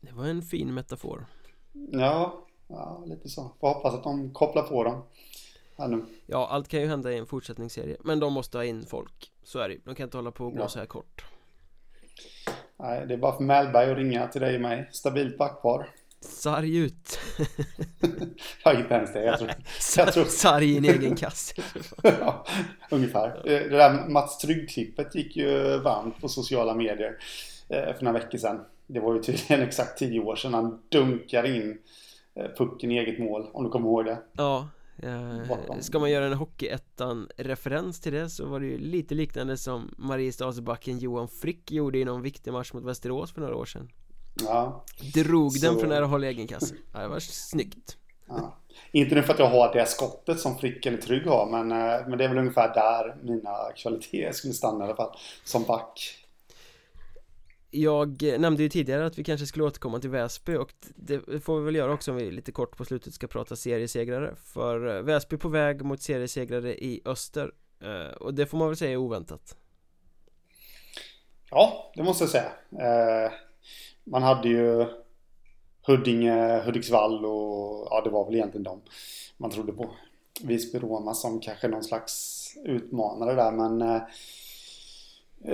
[0.00, 1.26] Det var en fin metafor.
[1.72, 3.52] Ja, ja lite så.
[3.60, 5.02] Får hoppas att de kopplar på dem.
[6.26, 9.58] Ja, allt kan ju hända i en fortsättningsserie Men de måste ha in folk Så
[9.58, 10.68] är det De kan inte hålla på och gå ja.
[10.68, 11.24] så här kort
[12.76, 15.88] Nej, det är bara för Mellberg att ringa till dig och mig Stabilt backpar
[16.20, 17.18] Sarg ut.
[18.64, 19.24] Ja, inte ens det.
[19.24, 19.50] Jag tror,
[19.96, 20.24] jag tror...
[20.24, 21.62] Sarg i en egen kasse.
[22.02, 22.46] Ja,
[22.90, 23.40] Ungefär.
[23.44, 27.18] Det där Mats Trygg-klippet gick ju varmt på sociala medier
[27.68, 28.60] eh, För några veckor sedan.
[28.86, 31.78] Det var ju tydligen exakt tio år sedan han dunkade in
[32.34, 34.18] eh, pucken i eget mål Om du kommer ihåg det.
[34.32, 34.68] Ja
[35.02, 39.94] Eh, ska man göra en Hockeyettan-referens till det så var det ju lite liknande som
[39.98, 43.88] Mariestadsbacken Johan Frick gjorde i någon viktig match mot Västerås för några år sedan
[44.34, 44.84] Ja.
[45.14, 45.66] Drog så...
[45.66, 46.74] den från nära håll i egen kasse.
[46.92, 47.96] Ja, Det var snyggt.
[48.28, 48.56] Ja.
[48.92, 52.08] Inte nu för att jag har det skottet som Frick eller Trygg har men, eh,
[52.08, 56.16] men det är väl ungefär där mina kvaliteter skulle stanna i alla fall Som back.
[57.70, 61.64] Jag nämnde ju tidigare att vi kanske skulle återkomma till Väsby och det får vi
[61.64, 64.34] väl göra också om vi lite kort på slutet ska prata seriesegrare.
[64.36, 67.52] För eh, Väsby på väg mot seriesegrare i öster
[67.82, 69.56] eh, Och det får man väl säga är oväntat.
[71.50, 72.52] Ja, det måste jag säga.
[72.70, 73.32] Eh,
[74.10, 74.86] man hade ju
[75.86, 78.80] Huddinge, Hudiksvall och ja, det var väl egentligen dem
[79.36, 79.90] man trodde på
[80.42, 84.02] Visby-Roma som kanske någon slags utmanare där men eh,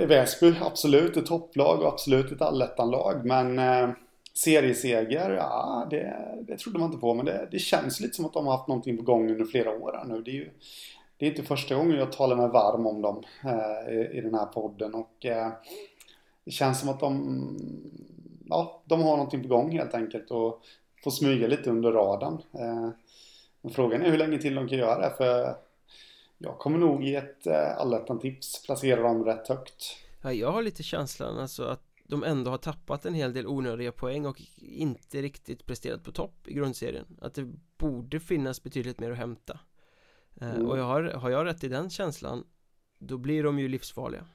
[0.07, 3.89] Väsby absolut ett topplag och absolut ett allettanlag men eh,
[4.33, 8.33] serieseger, ja det, det trodde man inte på men det, det, känns lite som att
[8.33, 10.21] de har haft någonting på gång under flera år här nu.
[10.21, 10.49] Det är ju
[11.17, 14.35] det är inte första gången jag talar mig varm om dem eh, i, i, den
[14.35, 15.51] här podden och eh,
[16.45, 17.47] det känns som att de,
[18.49, 20.61] ja, de har någonting på gång helt enkelt och
[21.03, 22.41] får smyga lite under radarn.
[22.53, 22.89] Eh,
[23.61, 25.55] men frågan är hur länge till de kan göra det för
[26.37, 29.97] jag kommer nog i ett eh, allettan-tips placera dem rätt högt.
[30.21, 33.91] Ja, jag har lite känslan alltså att de ändå har tappat en hel del onödiga
[33.91, 39.11] poäng och inte riktigt presterat på topp i grundserien Att det borde finnas betydligt mer
[39.11, 39.59] att hämta
[40.41, 40.67] eh, mm.
[40.67, 42.43] Och jag har, har jag rätt i den känslan
[42.99, 44.25] Då blir de ju livsfarliga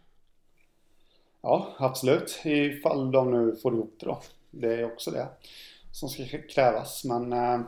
[1.43, 2.41] Ja, absolut.
[2.45, 4.21] Ifall de nu får ihop det då.
[4.51, 5.29] Det är också det
[5.93, 7.05] Som ska krävas.
[7.05, 7.61] Men eh,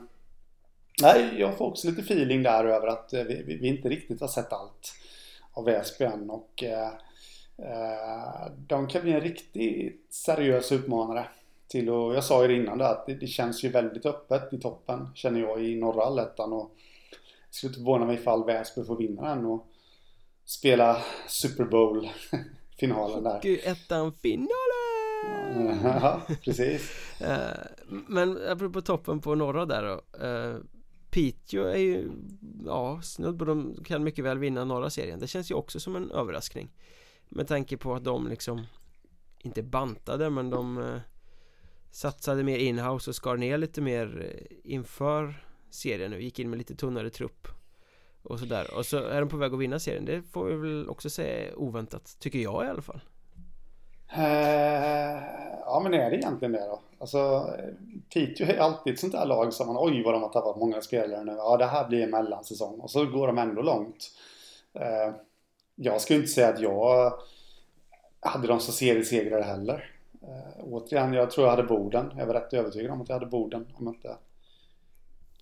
[1.03, 4.21] Nej, jag får också lite feeling där över att eh, vi, vi, vi inte riktigt
[4.21, 4.95] har sett allt
[5.53, 6.93] av Väsby än och eh,
[7.57, 11.27] Eh, de kan bli en riktigt seriös utmanare.
[11.69, 14.53] Till och, jag sa ju det innan där att det, det, känns ju väldigt öppet
[14.53, 16.53] i toppen känner jag i norra allettan.
[16.53, 16.71] Och
[17.11, 19.67] det skulle inte förvåna mig ifall Väsby får vinna den och
[20.45, 22.09] spela Super Bowl.
[22.77, 23.69] finalen där.
[23.69, 24.49] ettan finalen!
[25.85, 26.91] Ja, precis.
[27.21, 27.57] Eh,
[27.89, 30.27] men apropå toppen på norra där då.
[30.27, 30.57] Eh,
[31.11, 32.11] Piteå är ju,
[32.67, 35.19] ja, snudd på de kan mycket väl vinna norra serien.
[35.19, 36.71] Det känns ju också som en överraskning.
[37.29, 38.67] Med tanke på att de liksom
[39.39, 41.01] Inte bantade men de eh,
[41.91, 46.75] Satsade mer inhouse och skar ner lite mer inför serien nu Gick in med lite
[46.75, 47.49] tunnare trupp
[48.25, 50.89] Och sådär och så är de på väg att vinna serien Det får vi väl
[50.89, 53.01] också säga oväntat Tycker jag i alla fall
[54.17, 55.23] uh,
[55.67, 56.81] Ja men är det egentligen det då?
[56.99, 57.51] Alltså
[58.15, 60.81] Piteå är alltid ett sånt där lag som man Oj vad de har tappat många
[60.81, 64.11] spelare nu Ja det här blir en mellansäsong och så går de ändå långt
[64.77, 65.15] uh,
[65.75, 67.13] jag skulle inte säga att jag
[68.21, 69.91] hade dem som seriesegrare heller.
[70.23, 72.13] Uh, återigen, jag tror jag hade Boden.
[72.17, 73.67] Jag var rätt övertygad om att jag hade Boden.
[73.75, 74.17] Om inte...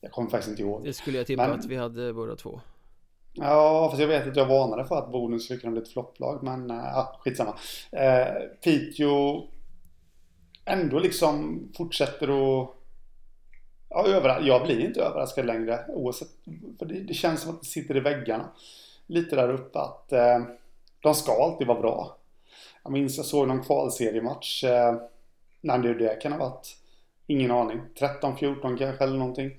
[0.01, 0.85] Jag kommer faktiskt inte ihåg.
[0.85, 1.59] Det skulle jag tippa men...
[1.59, 2.61] att vi hade båda två.
[3.35, 6.43] Ja, fast jag vet att jag varnade för att Boden skulle kunna bli ett flopplag.
[6.43, 7.51] Men eh, ja, skitsamma.
[7.93, 9.47] Uh, Piteå
[10.65, 12.29] ändå liksom fortsätter
[12.63, 12.69] att
[13.95, 14.41] Ja, över...
[14.41, 16.29] jag blir inte överraskad längre oavsett.
[16.79, 18.49] För det, det känns som att det sitter i väggarna
[19.07, 20.39] lite där uppe att eh,
[21.01, 22.17] de ska alltid vara bra.
[22.83, 24.65] Jag minns jag såg någon kvalseriematch.
[24.65, 24.97] Eh,
[25.61, 26.77] när det, det kan ha varit.
[27.27, 27.81] Ingen aning.
[27.99, 29.51] 13-14 kanske eller någonting.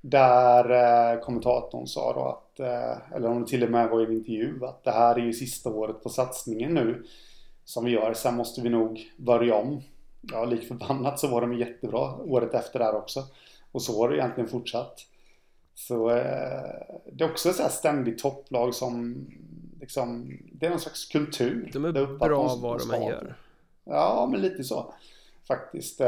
[0.00, 4.12] Där eh, kommentatorn sa då att, eh, eller det till och med var i en
[4.12, 7.04] intervju, att det här är ju sista året på satsningen nu.
[7.64, 8.14] Som vi gör.
[8.14, 9.82] Sen måste vi nog börja om.
[10.20, 13.24] Ja, lik förbannat så var de jättebra året efter där också.
[13.72, 15.06] Och så har det egentligen fortsatt.
[15.74, 19.26] Så eh, det är också ett så ständigt topplag som
[19.80, 21.70] liksom, det är någon slags kultur.
[21.72, 23.36] De är bra vad de än gör.
[23.84, 24.94] Ja, men lite så
[25.48, 26.00] faktiskt.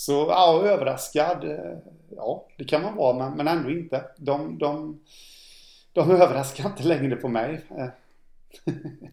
[0.00, 1.44] Så ja, överraskad.
[1.44, 1.78] Eh,
[2.16, 4.04] ja, det kan man vara, men, men ändå inte.
[4.16, 5.00] De, de,
[5.92, 7.64] de överraskar inte längre på mig.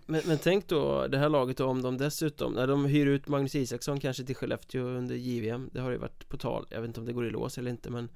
[0.06, 3.56] Men, men tänk då det här laget om de dessutom När de hyr ut Magnus
[3.56, 7.00] Isaksson kanske till Skellefteå under JVM Det har ju varit på tal Jag vet inte
[7.00, 8.10] om det går i lås eller inte men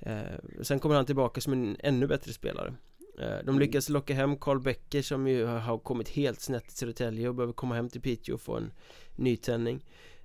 [0.00, 2.74] Eh, sen kommer han tillbaka som en ännu bättre spelare
[3.18, 3.58] eh, De mm.
[3.58, 7.52] lyckas locka hem Karl Becker som ju har kommit helt snett i Södertälje och behöver
[7.52, 8.72] komma hem till Piteå och få en
[9.16, 9.84] nytändning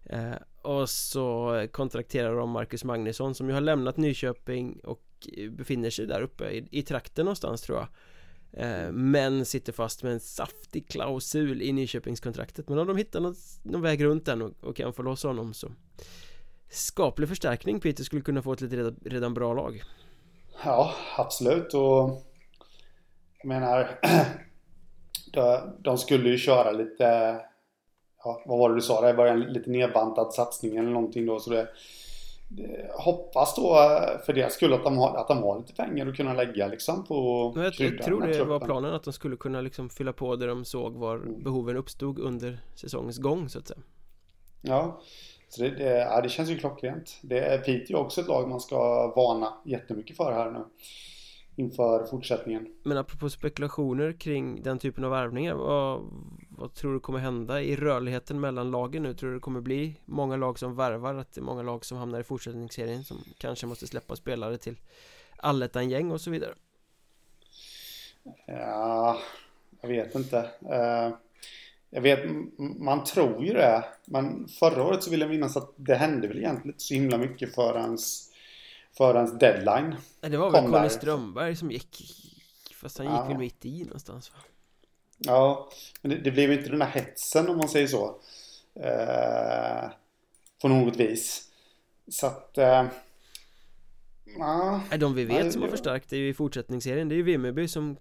[0.10, 5.04] eh, Och så kontrakterar de Marcus Magnusson som ju har lämnat Nyköping och
[5.38, 7.88] eh, befinner sig där uppe i, i trakten någonstans tror jag.
[8.52, 12.70] Eh, men sitter fast med en saftig klausul i Nyköpingskontraktet.
[12.70, 15.54] Men om de hittar någon, någon väg runt den och, och kan få loss honom
[15.54, 15.72] så
[16.70, 19.84] skaplig förstärkning Peter skulle kunna få ett lite redan, redan bra lag.
[20.64, 21.74] Ja, absolut.
[21.74, 22.24] Och
[23.38, 24.00] jag menar
[25.84, 27.40] de, skulle ju köra lite
[28.24, 31.40] ja, vad var det du sa Det var en lite nedbantad satsning eller någonting då
[31.40, 31.68] så det,
[32.48, 33.74] det hoppas då
[34.26, 37.06] för deras skull att de, har, att de har lite pengar att kunna lägga liksom
[37.06, 40.48] på jag, jag tror det var planen att de skulle kunna liksom fylla på där
[40.48, 41.44] de såg var mm.
[41.44, 43.82] behoven uppstod under säsongens gång så att säga.
[44.62, 45.02] Ja,
[45.50, 47.20] så det, det, ja, det känns ju klockrent.
[47.22, 48.78] Det är Piteå också ett lag man ska
[49.16, 50.66] varna jättemycket för här nu.
[51.56, 52.68] Inför fortsättningen.
[52.84, 55.56] Men apropå spekulationer kring den typen av värvningar.
[55.56, 56.02] Vad,
[56.60, 59.14] vad tror du kommer hända i rörligheten mellan lagen nu?
[59.14, 61.16] Tror du det kommer bli många lag som värvar?
[61.16, 64.76] Att det är många lag som hamnar i fortsättningsserien som kanske måste släppa spelare till
[65.38, 66.54] allettan-gäng och så vidare?
[68.46, 69.20] Ja,
[69.82, 70.38] jag vet inte.
[70.64, 71.18] Uh...
[71.92, 72.20] Jag vet,
[72.58, 73.86] man tror ju det.
[74.06, 77.18] Men förra året så vill jag minnas att det hände väl egentligen inte så himla
[77.18, 77.98] mycket förrän
[78.98, 79.96] förrän deadline.
[80.22, 82.16] Det var väl Conny Strömberg som gick
[82.82, 83.28] Fast han gick ja.
[83.28, 84.38] väl mitt i någonstans va?
[85.20, 85.70] Ja,
[86.02, 88.16] men det, det blev inte den här hetsen om man säger så.
[88.76, 89.90] Eh,
[90.62, 91.42] på något vis.
[92.08, 92.58] Så att...
[92.58, 92.86] Eh,
[94.38, 97.10] ja, De vi vet som har förstärkt i fortsättningsserien.
[97.10, 97.98] Det är ju Vimmerby som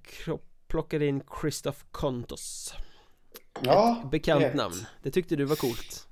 [0.68, 2.74] plockade in Christoph Kontos.
[3.62, 4.54] Ja Ett bekant det.
[4.54, 4.86] namn.
[5.02, 6.04] Det tyckte du var coolt.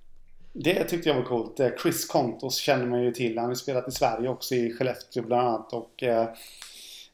[0.52, 1.60] Det tyckte jag var coolt.
[1.60, 3.38] Eh, Chris Kontos känner man ju till.
[3.38, 5.72] Han har spelat i Sverige också i Skellefteå bland annat.
[5.72, 6.28] Och eh,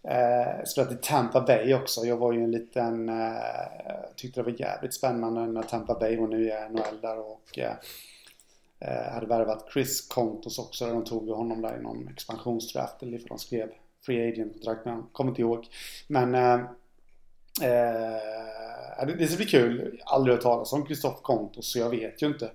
[0.09, 2.01] Eh, spelat i Tampa Bay också.
[2.01, 3.09] Jag var ju en liten...
[3.09, 7.59] Eh, tyckte det var jävligt spännande när Tampa Bay var nu i NHL där och
[7.59, 7.75] eh,
[8.81, 10.87] eh, hade värvat Chris Kontos också.
[10.87, 13.69] De tog honom där i någon expansionsdraft eller ifall de skrev
[14.07, 15.09] Free Agent-kontrakt med honom.
[15.13, 15.67] Kommer inte ihåg.
[16.09, 16.61] Men eh,
[17.63, 20.01] eh, det, ska bli kul.
[20.05, 22.51] Aldrig hört talas om Christoph Kontos så jag vet ju inte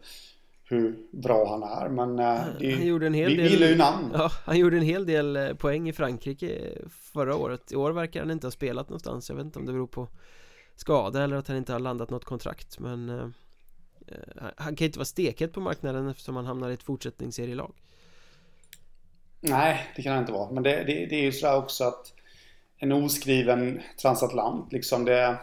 [0.69, 3.75] hur bra han är men eh, det, han gjorde en hel vi, del, gillar ju
[3.75, 4.11] namn.
[4.13, 7.71] Ja, Han gjorde en hel del eh, poäng i Frankrike förra året.
[7.71, 9.29] I år verkar han inte ha spelat någonstans.
[9.29, 10.07] Jag vet inte om det beror på
[10.75, 13.25] skada eller att han inte har landat något kontrakt men eh,
[14.07, 17.73] eh Han kan inte vara steket på marknaden eftersom han hamnar i ett fortsättningsserielag.
[19.39, 20.51] Nej, det kan han inte vara.
[20.51, 22.13] Men det, det, det är ju sådär också att
[22.77, 25.37] En oskriven transatlant liksom det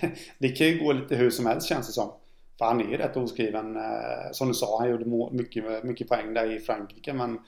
[0.38, 2.12] Det kan ju gå lite hur som helst känns det som
[2.58, 3.76] för han är ju rätt oskriven.
[3.76, 7.12] Eh, som du sa, han gjorde mycket, mycket poäng där i Frankrike.
[7.12, 7.40] Men,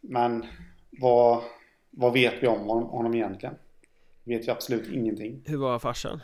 [0.00, 0.46] men
[0.90, 1.42] vad,
[1.90, 3.54] vad vet vi om honom egentligen?
[4.24, 5.42] Vi vet ju absolut ingenting.
[5.46, 6.20] Hur var farsan?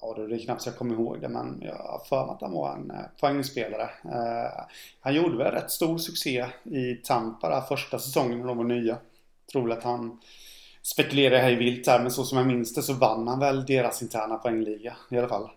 [0.00, 2.40] Ja, det är knappt så jag kommer ihåg det, men jag har för mig att
[2.40, 3.90] han var en eh, poängspelare.
[4.04, 4.64] Eh,
[5.00, 8.98] han gjorde väl rätt stor succé i Tampa där första säsongen när de var nya.
[9.46, 10.20] Jag tror att han
[10.82, 14.02] spekulerar hej vilt här, men så som jag minns det så vann han väl deras
[14.02, 15.50] interna poängliga i alla fall.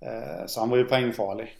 [0.00, 1.56] Eh, så han var ju poängfarlig.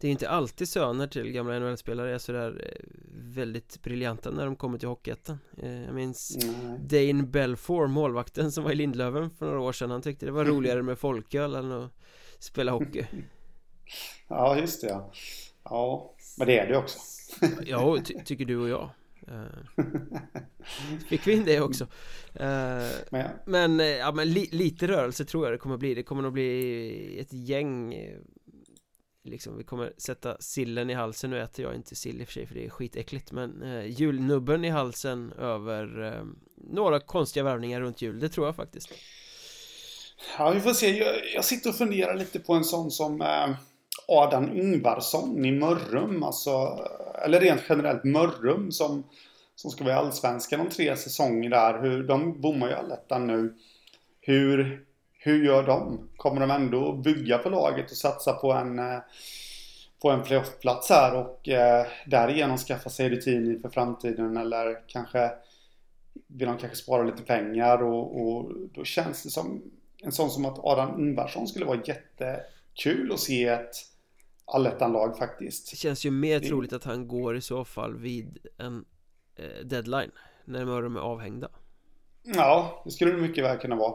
[0.00, 4.56] Det är inte alltid söner till gamla NHL-spelare är sådär eh, väldigt briljanta när de
[4.56, 5.38] kommer till Hockeyettan.
[5.62, 6.36] Eh, Jag minns
[6.88, 7.12] Nej.
[7.12, 9.90] Dane Belfour, målvakten som var i Lindlöven för några år sedan.
[9.90, 11.92] Han tyckte det var roligare med folköl än att
[12.38, 13.06] spela hockey.
[14.28, 15.10] Ja, just det ja.
[15.64, 16.98] Ja, men det är det också.
[17.66, 18.90] Ja, ty tycker du och jag
[21.08, 21.84] fick vi in det också.
[21.84, 25.94] Uh, Men, uh, ja, men li lite rörelse tror jag det kommer bli.
[25.94, 27.94] Det kommer nog bli ett gäng
[29.24, 31.30] Liksom vi kommer sätta sillen i halsen.
[31.30, 33.86] Nu äter jag inte sill i och för sig för det är skitäckligt Men uh,
[33.86, 36.24] julnubben i halsen över
[36.56, 38.20] Några konstiga värvningar runt jul.
[38.20, 38.88] Det tror jag faktiskt.
[40.38, 40.98] Ja vi får se.
[40.98, 43.20] Jag, jag sitter och funderar lite på en sån som
[44.08, 46.84] Adam Ingvarsson i Mörrum alltså
[47.24, 49.04] Eller rent generellt Mörrum som
[49.54, 51.82] Som ska vara i Allsvenskan om tre säsonger där.
[51.82, 53.54] Hur, De bommar ju allettan nu.
[54.20, 54.84] Hur
[55.18, 56.08] Hur gör de?
[56.16, 58.98] Kommer de ändå bygga på laget och satsa på en eh,
[60.02, 64.36] På en playoffplats här och eh, därigenom skaffa sig rutin inför framtiden?
[64.36, 65.30] Eller kanske
[66.26, 69.62] Vill de kanske spara lite pengar och, och då känns det som
[70.02, 73.74] En sån som att Adam Ingvarsson skulle vara jättekul att se ett
[74.46, 75.70] allettan-lag faktiskt.
[75.70, 78.84] Det känns ju mer troligt att han går i så fall vid en
[79.36, 80.10] eh, deadline
[80.44, 81.48] När Mörrum är avhängda.
[82.22, 83.94] Ja, det skulle det mycket väl kunna vara.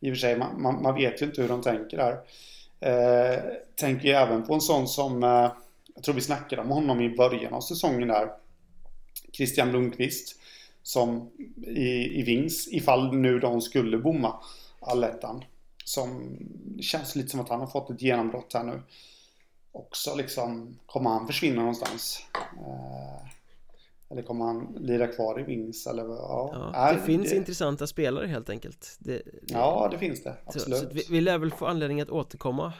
[0.00, 2.12] I och för sig, man, man, man vet ju inte hur de tänker där
[2.80, 3.42] eh,
[3.76, 5.52] Tänker ju även på en sån som eh,
[5.94, 8.30] Jag tror vi snackade om honom i början av säsongen där.
[9.32, 10.40] Christian Lundqvist
[10.82, 11.30] Som
[11.66, 14.42] i, i Vings, ifall nu de skulle bomma
[14.80, 15.44] allettan.
[15.84, 16.38] Som
[16.80, 18.82] känns lite som att han har fått ett genombrott här nu
[19.78, 22.22] också liksom, kommer han försvinna någonstans?
[22.34, 23.28] Eh,
[24.10, 27.36] eller kommer han lira kvar i Wings eller ja, ja Det finns det...
[27.36, 28.96] intressanta spelare helt enkelt.
[28.98, 29.22] Det...
[29.46, 32.72] Ja det finns det, absolut så, så vi, vi lär väl få anledning att återkomma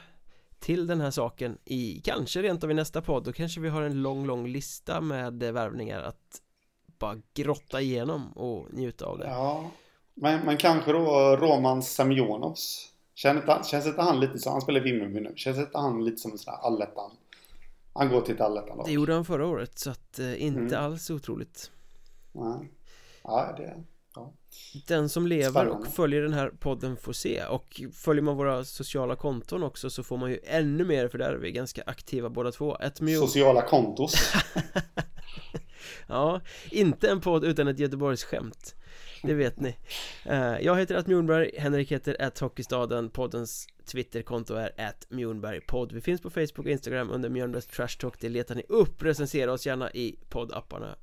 [0.59, 3.23] till den här saken i kanske rent av i nästa podd.
[3.23, 6.41] Då kanske vi har en lång lång lista med värvningar att
[6.99, 9.27] bara grotta igenom och njuta av det.
[9.27, 9.71] Ja.
[10.13, 12.88] Men, men kanske då Roman Semjonovs
[13.21, 16.31] Känns, känns inte han lite som, han spelar Vimmerby nu, känns inte han lite som
[16.31, 17.11] en sån här allettan?
[17.93, 20.83] Han går till ett allettan Det gjorde han förra året så att eh, inte mm.
[20.83, 21.71] alls otroligt
[22.31, 22.71] Nej,
[23.23, 23.83] ja det
[24.15, 24.33] ja.
[24.87, 25.87] Den som lever Spännande.
[25.87, 30.03] och följer den här podden får se och följer man våra sociala konton också så
[30.03, 33.27] får man ju ännu mer för där är vi ganska aktiva båda två ett miljon...
[33.27, 34.13] Sociala kontos
[36.07, 36.41] Ja,
[36.71, 38.75] inte en podd utan ett Göteborgs skämt
[39.23, 39.77] det vet ni.
[40.29, 46.01] Uh, Jag heter att Mjornberg, Henrik heter att Hockeystaden Poddens Twitterkonto är att Mjornbergpodd Vi
[46.01, 48.19] finns på Facebook och Instagram under Mjörnbergs Trash Talk.
[48.19, 50.95] Det letar ni upp, recensera oss gärna i poddapparna.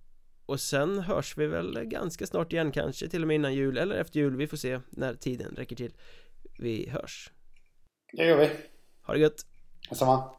[0.47, 3.97] Och sen hörs vi väl ganska snart igen kanske till och med innan jul eller
[3.97, 4.37] efter jul.
[4.37, 5.93] Vi får se när tiden räcker till.
[6.59, 7.31] Vi hörs.
[8.13, 8.51] Det gör vi.
[9.03, 9.47] Ha det gött.
[9.89, 10.31] Detsamma